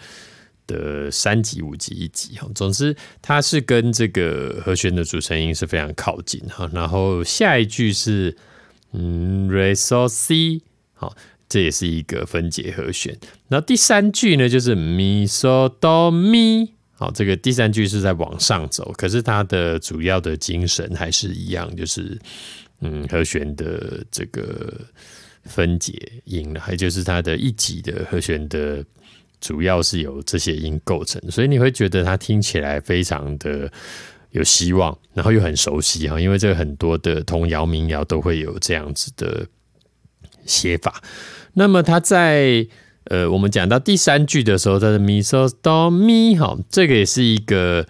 [0.68, 2.48] 的三级、五级、一级哈。
[2.54, 6.70] 总之，它是跟这个和弦的组成音是非常靠近哈。
[6.72, 8.36] 然后下一句是。
[8.92, 10.62] 嗯，re so c，
[10.99, 11.16] 好，
[11.49, 13.16] 这也是一个分解和弦。
[13.49, 22.18] 然后第三句呢，就是 mi so do mi，好，这个第三句是在往上走，可是它的主要的精神还是一样，就是
[22.80, 24.74] 嗯和弦的这个
[25.44, 25.94] 分解
[26.24, 28.84] 音了，还就是它的一级的和弦的
[29.40, 33.70] 主要是由这些音构成，所以你会觉得它听起来非常的。
[34.32, 39.44] 有希望，然后又很熟悉哈，因为这个很多的童谣民谣都会有这样子的
[40.49, 41.01] 写法。
[41.53, 42.66] 那么他在
[43.05, 47.86] 呃，我们讲到第三句的时候，他的咪嗦哆咪哈，这个也是一个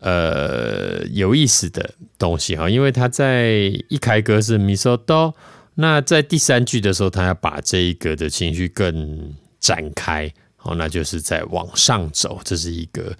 [0.00, 5.34] 呃有意思的东西哈，因为他在一开歌是咪嗦哆，
[5.74, 13.14] 那在第三句的时候，他要把这一个的情绪更展开，好，那就是在往上走，这是一个。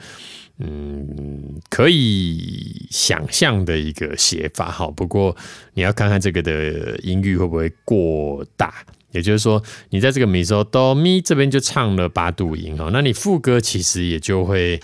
[0.59, 5.37] 嗯，可以想象的一个写法哈，不过
[5.75, 8.75] 你要看看这个的音域会不会过大，
[9.13, 14.81] 也就是说，你在这个咪嗦哆咪这边就唱了八度音哈，那你副歌其实也就会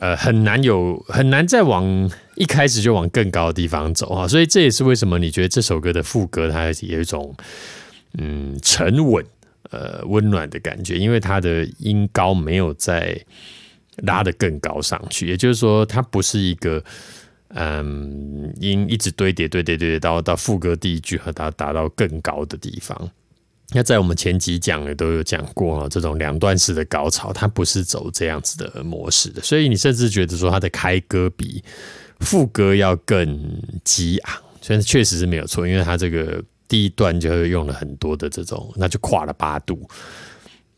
[0.00, 7.34] 呃很难有很难再往一开始就往更高的地方走哈，所以这也是为什么你觉得这首歌的副歌它有一种
[8.18, 9.24] 嗯沉稳
[9.70, 13.18] 呃温暖的感觉，因为它的音高没有在。
[14.02, 16.82] 拉得更高上去，也就是说，它不是一个
[17.48, 23.10] 嗯音一直堆叠堆叠堆叠到到副歌第一句和它达到更高的地方。
[23.72, 29.40] 那在我们前几讲也都有讲过啊，这种两段式的高潮，它不是走这样子的模式的。
[29.42, 31.62] 所以你甚至觉得说它的开歌比
[32.18, 39.88] 副歌要更激昂，虽然确实是没有错，因为它这个第一段就用了很多的这种，那就跨了八度。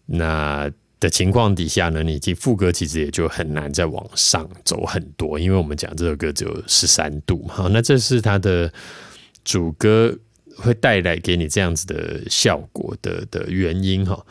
[0.05, 0.71] 那
[1.03, 8.73] 的情况底下呢，你其副歌其实也就很难再往上走很多，因为我们讲这首歌只有十三度嘛，那这是它的
[9.45, 10.17] 主歌
[10.55, 14.25] 会带来给你这样子的效果的的原因哈。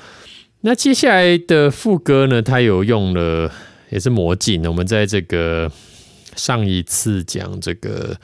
[0.61, 3.51] 那接下来的副歌呢，它有用了
[3.89, 5.69] 也是魔镜，我们在这个
[6.37, 8.15] 上一次讲这个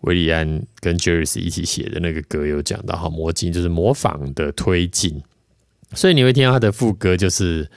[0.00, 5.22] 维里安跟 Jerry 一起写的那个歌，有讲到哈，魔镜就是模仿的推进，
[5.94, 7.70] 所以你会听到他的副歌就是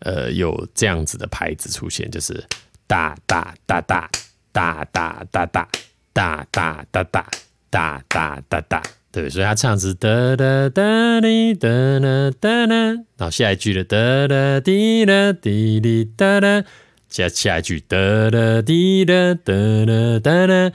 [0.00, 2.44] 呃有这样子的拍子出现，就是
[2.86, 4.10] 哒哒哒哒
[4.52, 5.68] 哒哒哒哒
[6.12, 7.24] 哒哒哒哒
[7.70, 8.82] 哒哒哒哒。
[9.12, 12.74] 对，所以他唱是哒哒哒滴哒啦哒啦，
[13.16, 16.64] 然后下一句的哒哒滴哒滴滴哒啦，
[17.08, 17.96] 加下一句哒
[18.30, 19.52] 哒滴哒哒
[19.84, 20.72] 哒哒哒，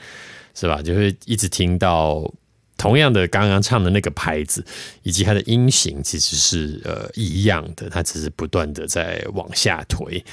[0.54, 0.82] 是吧？
[0.82, 2.30] 就会一直听到
[2.78, 4.66] 同样的刚刚唱的那个拍子，
[5.04, 10.24] 以及它的音型其实是呃一样的，它只是不断的在往下推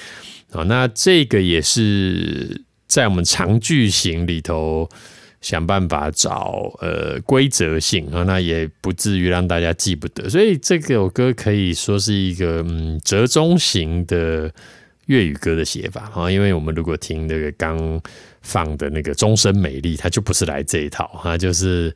[0.50, 0.62] 啊。
[0.64, 4.88] 那这个也是在我们长句型里头。
[5.42, 14.48] 想办法找呃规则性啊，那也不至于让大家记不得，所以这首歌可以说是一个嗯折中型的
[15.06, 16.30] 粤语歌的写法啊。
[16.30, 18.00] 因为我们如果听那个刚
[18.42, 21.94] 放的那个《终身美丽》，它就不是来这一套啊， 就是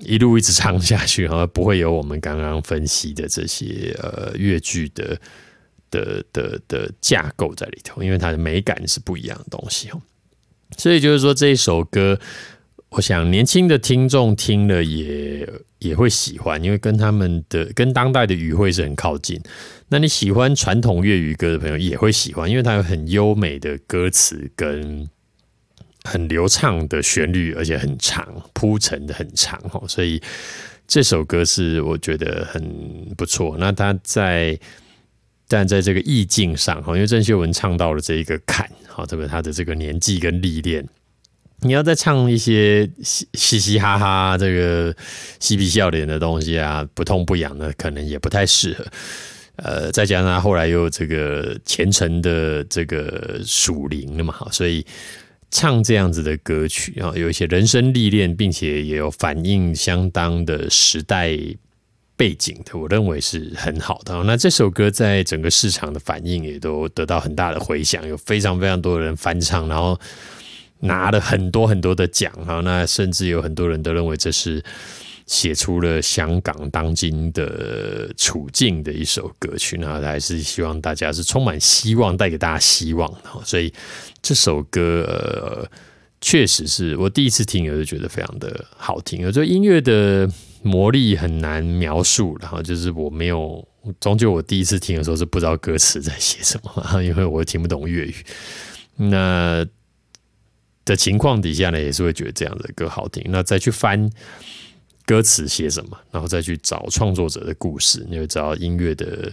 [0.00, 5.20] 一路一直唱下去啊， 不会有我们刚刚分析的这些呃粤剧的
[5.90, 10.00] 的的的架构在里头，因为它的美感是不一样的东西哦。
[10.78, 12.18] 所以就是说这一首歌。
[12.94, 19.40] 我想年轻的听众听了也也会喜欢，因为跟他们的跟当代的语汇是很靠近。
[19.88, 25.08] 那你喜欢传统粤语歌的朋友也会喜欢，因为它有很优美的歌词跟
[26.04, 29.84] 很流畅的旋律，而且很长，铺陈的很长哦。
[29.88, 30.20] 所以
[30.86, 32.62] 这首歌是我觉得很
[33.16, 33.56] 不错。
[33.58, 34.58] 那他在
[35.48, 40.86] 但在这个意境上哈，因为郑秀文唱到了这一个坎，好，特别他的这个年纪跟历练。
[41.64, 44.92] 你要再唱一些嘻嘻哈哈、这个
[45.38, 48.84] 嬉皮笑脸的东西啊，不痛不痒的，可能也不太适合。
[49.56, 54.84] 呃，再加上后来又这个虔诚的这个属灵了嘛，所以
[55.52, 61.38] 唱这样子的歌曲啊，有一些人生历练，并且也有反映相当的时代
[62.16, 64.20] 背景的，我认为是很好的。
[64.24, 69.96] 那这首歌在整个市场的反应也都得到很大的回响，有非常非常多的人翻唱，然后。
[70.84, 74.60] 拿了很多很多的奖哈，那甚至有很多人都认为这是
[75.26, 83.18] 写出了香港当今的处境的一首歌曲，那还是希望大家是充满希望，带给大家希望的。
[83.44, 83.72] 所以
[84.20, 85.68] 这首歌，
[86.20, 89.26] 确实是我第一次听，我就觉得非常的好听。
[89.26, 90.28] 我觉得音乐的
[90.62, 93.66] 魔力很难描述，然后就是我没有，
[94.00, 98.14] 终究我第一次听的时候是不知道歌词在写什么， 因为我听不懂粤语。
[98.96, 99.66] 那
[100.84, 103.24] 的情况底下呢，也是会觉得这样的歌好听。
[103.28, 104.10] 那再去翻
[105.12, 109.30] 歌词写什么，然后再去找创作者的故事，你会知道音乐的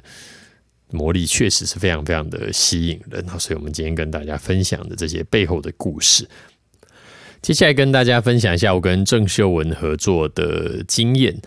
[0.92, 3.26] 魔力确实是非常非常的吸引人。
[3.40, 6.28] 所以，我们今天跟大家分享的这些背后的故事，
[7.42, 11.40] 接下来跟大家分享一下我跟郑秀文合作的经验。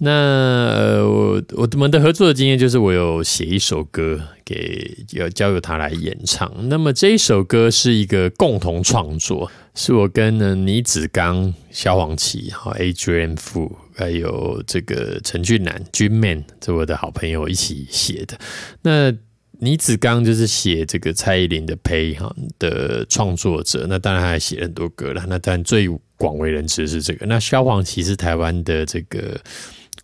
[0.00, 6.48] 那，我我们的合作的经验就是我有写一首歌给要交由他来演唱。
[6.68, 18.38] 那么这一首歌是一个共同创作，是我跟呢倪子刚、萧煌奇、哈 Adrian Fu 还有这个陈俊南 Jun Man 这我的好朋友一起写的。
[18.82, 19.12] 那
[19.58, 25.24] 倪子刚就是写这个蔡依林的《呸》哈的创作者，那当然还写很多歌了。
[25.26, 27.26] 那但最广为人知是这个。
[27.26, 29.36] 那萧煌奇是台湾的这个。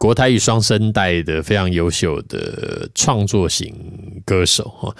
[0.04, 3.74] 国台语双声带的非常优秀的创作型
[4.26, 4.94] 歌手哈，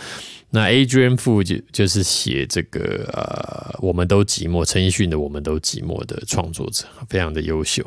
[0.49, 7.85] 那 Adrian Fu 就就是写这个呃，我们都寂寞，陈奕迅的我们都寂寞的创作者，非常的优秀。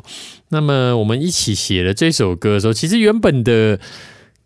[0.50, 3.80] 那么我们一起写了这首歌的时候，其实原本的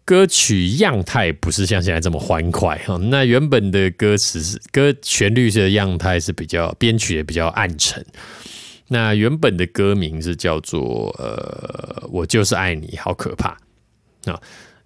[0.07, 8.03] 歌曲样态不是像现在这么欢快哈，那原本的歌词是歌旋律的样态是比较编曲也比较暗沉。
[8.93, 13.57] 那原本的歌名是叫做“呃，我就是爱你”，好可怕
[14.31, 14.39] 啊！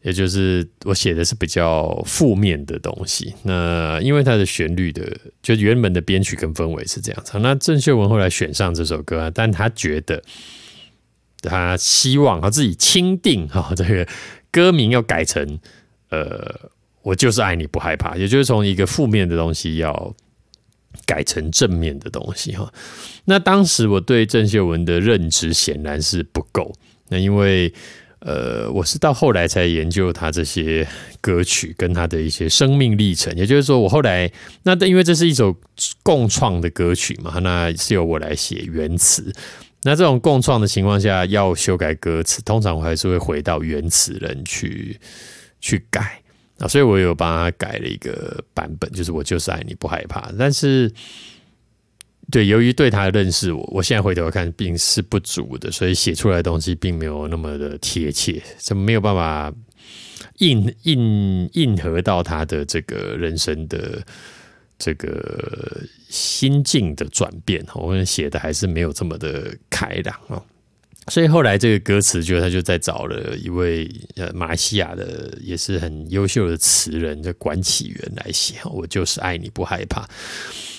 [0.02, 3.34] 也就是我写的是比较负面的东西。
[3.42, 5.02] 那因为它的旋律的，
[5.42, 7.36] 就原本的编曲跟氛围是这样子。
[7.40, 10.22] 那郑秀文后来选上这首歌，但他觉得
[11.42, 14.06] 他希望他自己钦定哈， 这个
[14.52, 15.58] 歌名要改成
[16.10, 16.70] “呃，
[17.02, 20.14] 我就是爱你，不害怕”，也就是从一个负面的东西要。
[21.04, 22.72] 改成正面的东西哈，
[23.24, 26.72] 那当时我对郑秀文的认知显然是不够，
[27.08, 27.72] 那因为
[28.20, 30.86] 呃，我是到后来才研究他这些
[31.20, 34.30] 歌曲跟他的一些生命历程，也就是说，我后来
[34.62, 35.54] 那因为这是一首
[36.02, 39.32] 共创的歌曲嘛，那是由我来写原词，
[39.82, 44.98] 那这种共创的情况下要修改歌词，通常我还是会回到原词人去
[45.60, 46.20] 去改。
[46.58, 50.32] 啊，所以我有帮他改了一个版本，就是我就是爱你不害怕。
[50.38, 50.90] 但是
[52.30, 59.52] 对，由于对他的认识，我我现在回头看并是不足的，所以写出来的东西并没有那么的贴切，怎么没有办法
[60.38, 64.02] 印印印合到他的这个人生的
[64.78, 67.64] 这个心境的转变？
[67.74, 70.42] 我写的还是没有这么的开朗哦。
[71.08, 78.56] 所以后来这个歌词，就他就在找了一位呃马来西亚的也是很优秀的词人，叫管启源来写。
[78.64, 80.04] 我就是爱你不害怕。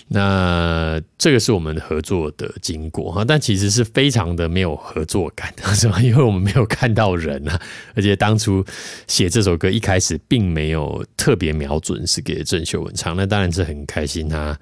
[0.10, 6.02] 那这个是我们合作的经过哈，但其实是非常的没有合作感， 是吧？
[6.02, 7.62] 因为我们没有看到人啊，
[7.94, 8.66] 而且当初
[9.06, 14.58] 写这首歌一开始并没有特别瞄准是给郑秀文唱，那当然是很开心他。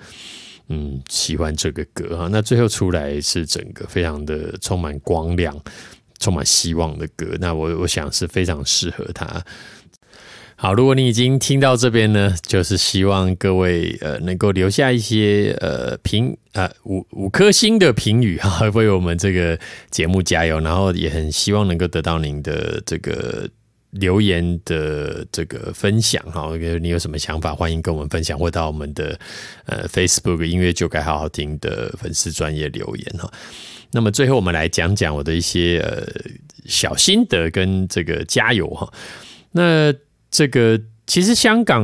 [0.67, 5.55] 嗯，喜欢这个歌哈，那最后出来是整个非常的充满光亮、
[6.19, 9.45] 充满希望的歌，那我我想是非常适合他。
[10.55, 19.59] 好，如果你已经听到这边呢，就是希望各位呃能够留下一些呃评呃五五颗星的评语哈，为我们这个
[19.91, 23.49] 节目加油，然后也很希望能够得到您的这个。
[23.95, 29.17] 留言的这个分享哈，你有什么想法，欢迎跟我们分享，或到我们的
[29.65, 33.31] 呃 Facebook 音乐就该好好听的粉丝专业留言哈。
[33.91, 36.05] 那么最后我们来讲讲我的一些呃
[36.65, 38.91] 小心得跟这个加油哈。
[39.51, 39.93] 那
[40.29, 41.83] 这个其实香港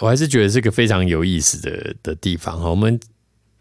[0.00, 2.68] 我还是觉得是个非常有意思的的地方哈。
[2.68, 2.98] 我们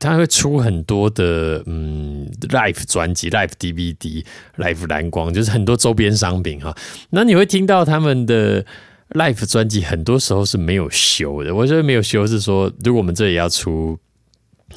[0.05, 4.23] 他会出很多的嗯，live 专辑、live DVD、
[4.57, 6.75] live 蓝光，就是很多周边商品哈。
[7.09, 8.63] 那你会听到他们的
[9.09, 11.53] live 专辑，很多时候是没有修的。
[11.53, 13.97] 我觉得没有修是说，如果我们这里要出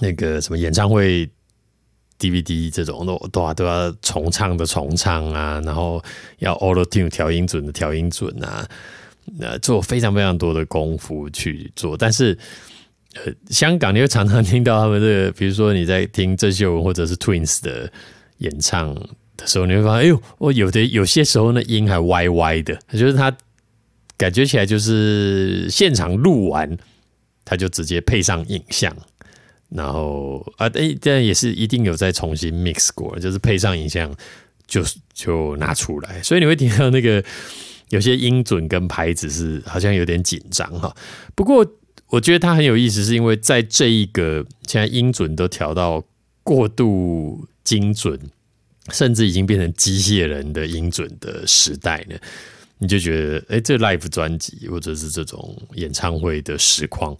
[0.00, 1.28] 那个什么演唱会
[2.18, 6.02] DVD 这种，都都都要重唱的重唱啊，然后
[6.38, 8.66] 要 auto tune 调音准的调音准啊，
[9.38, 12.38] 那做非常非常多的功夫去做，但是。
[13.14, 17.90] 呃，香港你会常常听到他们这个，比如说你在听郑秀文或者是 Twins 的
[18.38, 18.94] 演唱
[19.34, 23.34] 的时候，你会发现，哎呦，我有的有些时候那音还歪歪的，就是他
[24.18, 26.76] 感觉起来就是现场录完，
[27.46, 28.94] 他就直接配上影像，
[29.70, 34.14] 然后啊，哎，这也是一定有再重新 mix 过，就是配上影像
[34.66, 34.84] 就
[35.14, 37.24] 就拿出来，所以你会听到那个
[37.88, 40.94] 有些音准跟拍子是好像有点紧张哈，
[41.34, 41.66] 不过。
[42.10, 46.02] 我觉得它很有意思，是因为在这一个现在音准都调到
[46.42, 48.18] 过度精准，
[48.90, 52.16] 甚至已经变成机械人的音准的时代呢，
[52.78, 57.14] 你就觉得，哎，这 live 专辑或者是这种演唱会的实况，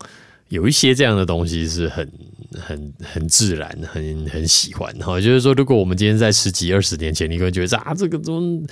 [0.48, 2.10] 有一些这样的东西是很、
[2.58, 4.90] 很、很自然、很、很喜欢。
[5.00, 8.62] 哈，就是说，如果我们今天在十几、二十年前，你会觉得啊，这个怎么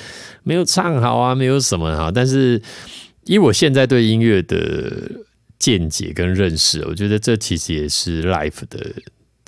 [0.43, 2.11] 没有唱好啊，没有什么哈。
[2.11, 2.62] 但是，
[3.25, 5.11] 以我现在对音乐的
[5.59, 8.94] 见解跟认识，我觉得这其实也是 life 的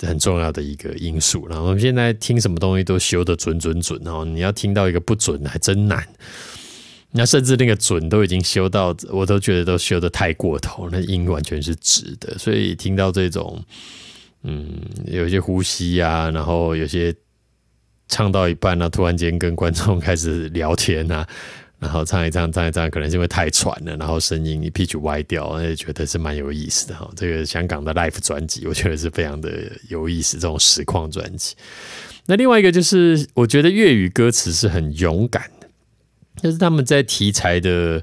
[0.07, 1.47] 很重要的一个因素。
[1.47, 6.07] 然后我们现在听什么东西都修的准准准，然后你要听到一个不准还真难。
[7.11, 12.37] 那甚至那个准都已经修到，我都觉得都修的太过头，那音完全是直的。
[12.37, 13.63] 所以听到这种，
[14.43, 17.15] 嗯，有些呼吸啊，然后有些
[18.07, 21.27] 唱到一半呢，突然间跟观众开始聊天啊。
[21.79, 27.09] 然后唱一唱，唱一唱，可能是因为太喘了，然后声音一 pitch 歪掉，那也觉得是蛮有意思的哈。
[27.15, 29.49] 这个香港的 live 专辑，我觉得是非常的
[29.87, 31.55] 有意思，这种实况专辑。
[32.25, 35.67] 那另外一个就是，我觉得粤语歌词是很勇敢的，
[36.43, 38.01] 就是他们在题材的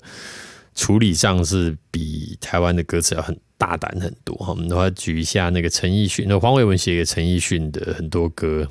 [0.74, 4.48] 处理上是比台湾的歌词要很大胆很多哈。
[4.50, 8.66] 我们的话举一下那个陈奕迅，那黄伟文写给陈奕迅的很多歌，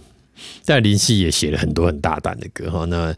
[0.65, 2.85] 但林夕也写了很多很大胆的歌哈。
[2.85, 3.15] 那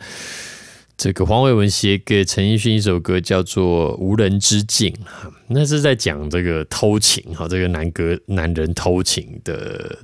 [0.97, 9.99] 这个黄伟文写给陈奕迅一首歌，叫做《无人之境》哈，那是在讲这个偷情哈，这个男歌男人偷情的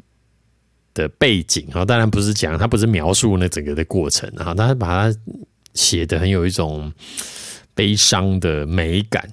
[0.93, 5.19] 的背景哈，当然不是讲他不是描述那整个的过程哈，他把它
[5.73, 6.93] 写的很有一种
[7.73, 9.27] 悲伤的美感。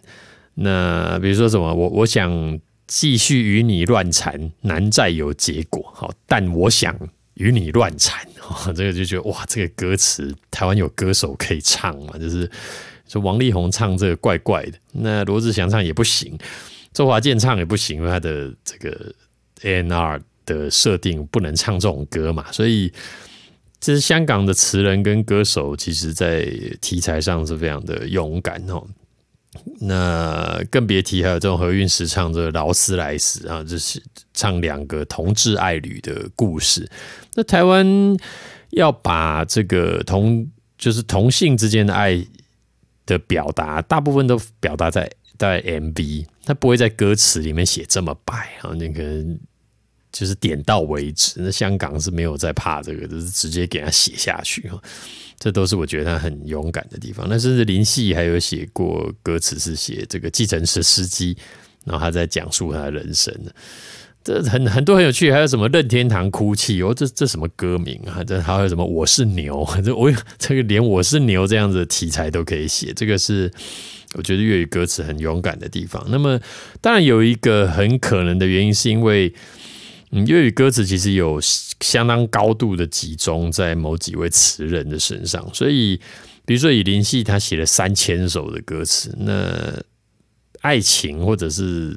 [0.54, 6.96] 那比如说什么，我我想继续与你乱缠，难再有结果好，但我想。
[7.40, 8.22] 与你乱缠，
[8.76, 12.18] 这个就觉得哇，这个歌词台湾有歌手可以唱嘛？
[12.18, 12.48] 就是
[13.08, 16.38] 说王力宏唱这个怪怪的，那罗志祥唱也不行，
[16.92, 19.14] 周华健唱也不行，因为他的这个
[19.62, 22.52] A N R 的设定不能唱这种歌嘛。
[22.52, 22.92] 所以
[23.80, 26.46] 这是香港的词人跟歌手，其实在
[26.82, 28.86] 题材上是非常的勇敢哦。
[29.80, 34.00] 那更别提还有这种何韵诗唱这劳斯莱斯啊，就是
[34.32, 36.88] 唱两个同志爱侣的故事。
[37.34, 38.16] 那台湾
[38.70, 40.48] 要把这个同
[40.78, 42.24] 就是同性之间的爱
[43.04, 48.70] 的表达，大部分都表达在在 MV，他不会在歌词里面写这么白啊。
[48.74, 49.24] 那个
[50.12, 51.40] 就是点到为止。
[51.42, 54.80] 那香港是没有在怕这个，就是直接给他写下去哈。
[55.40, 57.26] 这都是我觉得他很勇敢的地方。
[57.28, 61.36] 那甚至林夕还有写过歌词，是写这个计程车司机，
[61.84, 63.34] 然后他在讲述他的人生
[64.22, 68.22] 这很很多很有趣，还有什么任天堂哭泣哦，这这什么歌名啊？
[68.22, 69.66] 这还有什么我是牛？
[69.82, 73.50] 这我这个连我是牛这样子的题材都可以写，这个是
[74.12, 76.06] 我觉得粤语歌词很勇敢的地方。
[76.10, 76.38] 那么
[76.82, 79.32] 当然有一个很可能的原因，是因为
[80.10, 81.40] 嗯粤语歌词其实有
[81.80, 86.00] 相当高度的集中在某几位词人的身上，所以
[86.44, 89.82] 比如说以林夕他写了三千首的歌词，那
[90.60, 91.96] 爱情或者是。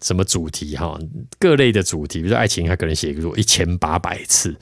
[0.00, 0.96] 什么主题哈？
[1.40, 4.52] 各类的主题，比如说爱情，他可能写过一千八百次；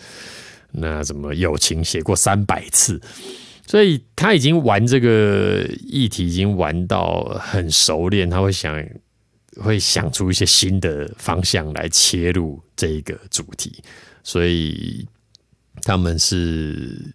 [0.72, 2.98] 那什么友情，写过三百次。
[3.66, 8.30] 所以他已经玩这个议题，已经玩到很熟练。
[8.30, 8.82] 他会想，
[9.62, 13.82] 会想出一些新的方向来切入这个主题。
[14.22, 15.06] 所以
[15.82, 17.14] 他们是，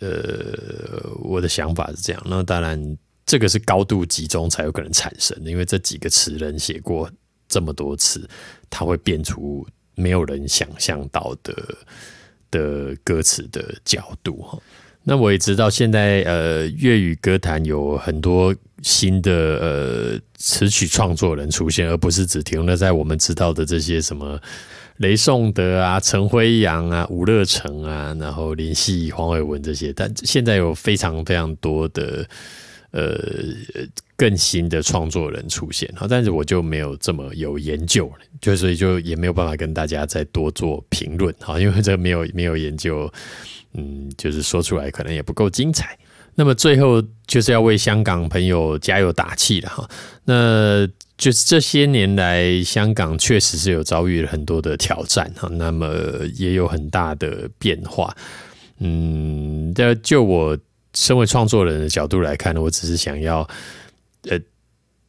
[0.00, 2.22] 呃，我的想法是这样。
[2.26, 7.10] 那当然，这个是高度集中才有可能产生的，因为这几个词人写过。
[7.46, 8.26] 这么多次，
[8.70, 11.54] 他会变出没有人想象到的
[12.50, 14.58] 的歌词的角度哈。
[15.04, 24.40] 那我也知道，现在呃，粤语歌坛有很多新的呃词曲创作人出现，而不是只停留在我们知道的这些什么
[24.96, 29.92] 雷颂德啊、陈辉阳啊、吴乐成啊，然后林夕、黄伟文这些。
[29.92, 32.26] 但现在有非常非常多的。
[32.96, 33.18] 呃，
[34.16, 38.08] 更新的创作人出现，好，但是我就没有这么有研究，
[38.40, 43.12] 就所以就也没有办法跟大家再多做评论，好， 因为这没有没有研究，
[43.72, 45.98] 嗯，就是说出来可能也不够精彩。
[46.36, 49.90] 那么最后就是要为香港朋友加油打气了哈，
[50.24, 50.86] 那
[51.18, 55.92] 就是这些年来香港确实是有遭遇了很多的挑战哈，那么
[56.36, 58.16] 也有很大的变化，
[58.78, 60.56] 嗯，这就我。
[60.94, 63.48] 身为创作人的角度来看呢，我只是想要，
[64.28, 64.38] 呃，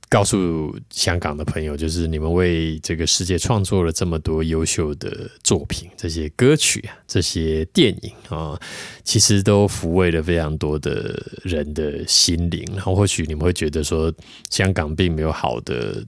[0.09, 8.59] 告诉香港的朋友，就是你们为这个世界创作了这么多优秀的作品，这些歌曲啊，这些电影啊，
[9.03, 12.65] 其实都抚慰了非常多的人的心灵。
[12.73, 14.11] 然后或许你们会觉得说，
[14.49, 16.03] 香港并没有好的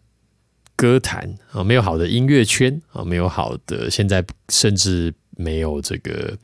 [0.76, 6.36] 歌坛啊，没有好的音乐圈啊，没有好的，现在甚至没有这个。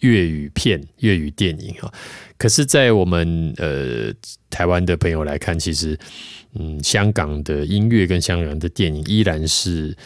[0.00, 1.92] 粤语片、粤语电影啊，
[2.38, 4.12] 可是，在我们呃
[4.48, 5.98] 台湾的朋友来看，其实，
[6.54, 9.96] 嗯，香港的音乐跟香港的电影依然是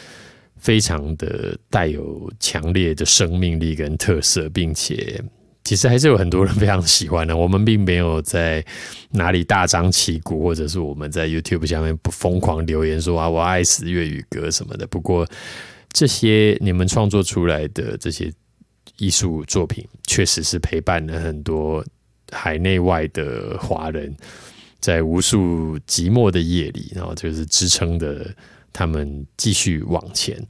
[0.57, 5.21] 非常的带有强烈的生命力跟特色，并且，
[5.63, 7.35] 其实还是有很多人非常喜欢的。
[7.37, 8.63] 我们并没有在
[9.11, 14.85] 哪里大张旗鼓，或者是我们在 YouTube 下面不疯狂留言说啊，我爱死粤语歌什么的。
[14.87, 15.25] 不过，
[15.91, 18.31] 这些你们创作出来的这些。
[18.97, 21.85] 艺术作品确实是陪伴了很多
[22.31, 24.15] 海内外的华人，
[24.79, 28.25] 在无数寂寞的夜里，然后就是支撑着
[28.73, 30.41] 他们继续往前。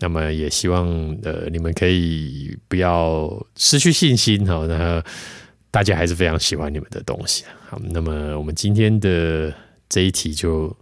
[0.00, 0.86] 那么也希望
[1.24, 5.02] 呃你们可以不要失去信心哈，那
[5.72, 7.44] 大家还是非常喜欢你们的东西。
[7.66, 9.52] 好，那么我们今天的
[9.88, 10.74] 这一题就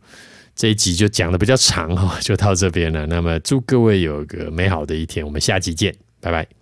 [0.54, 3.06] 这一集就讲的比较长哈，就到这边了。
[3.06, 6.55] 那么祝各位有个美好的一天，我们下期见，拜拜。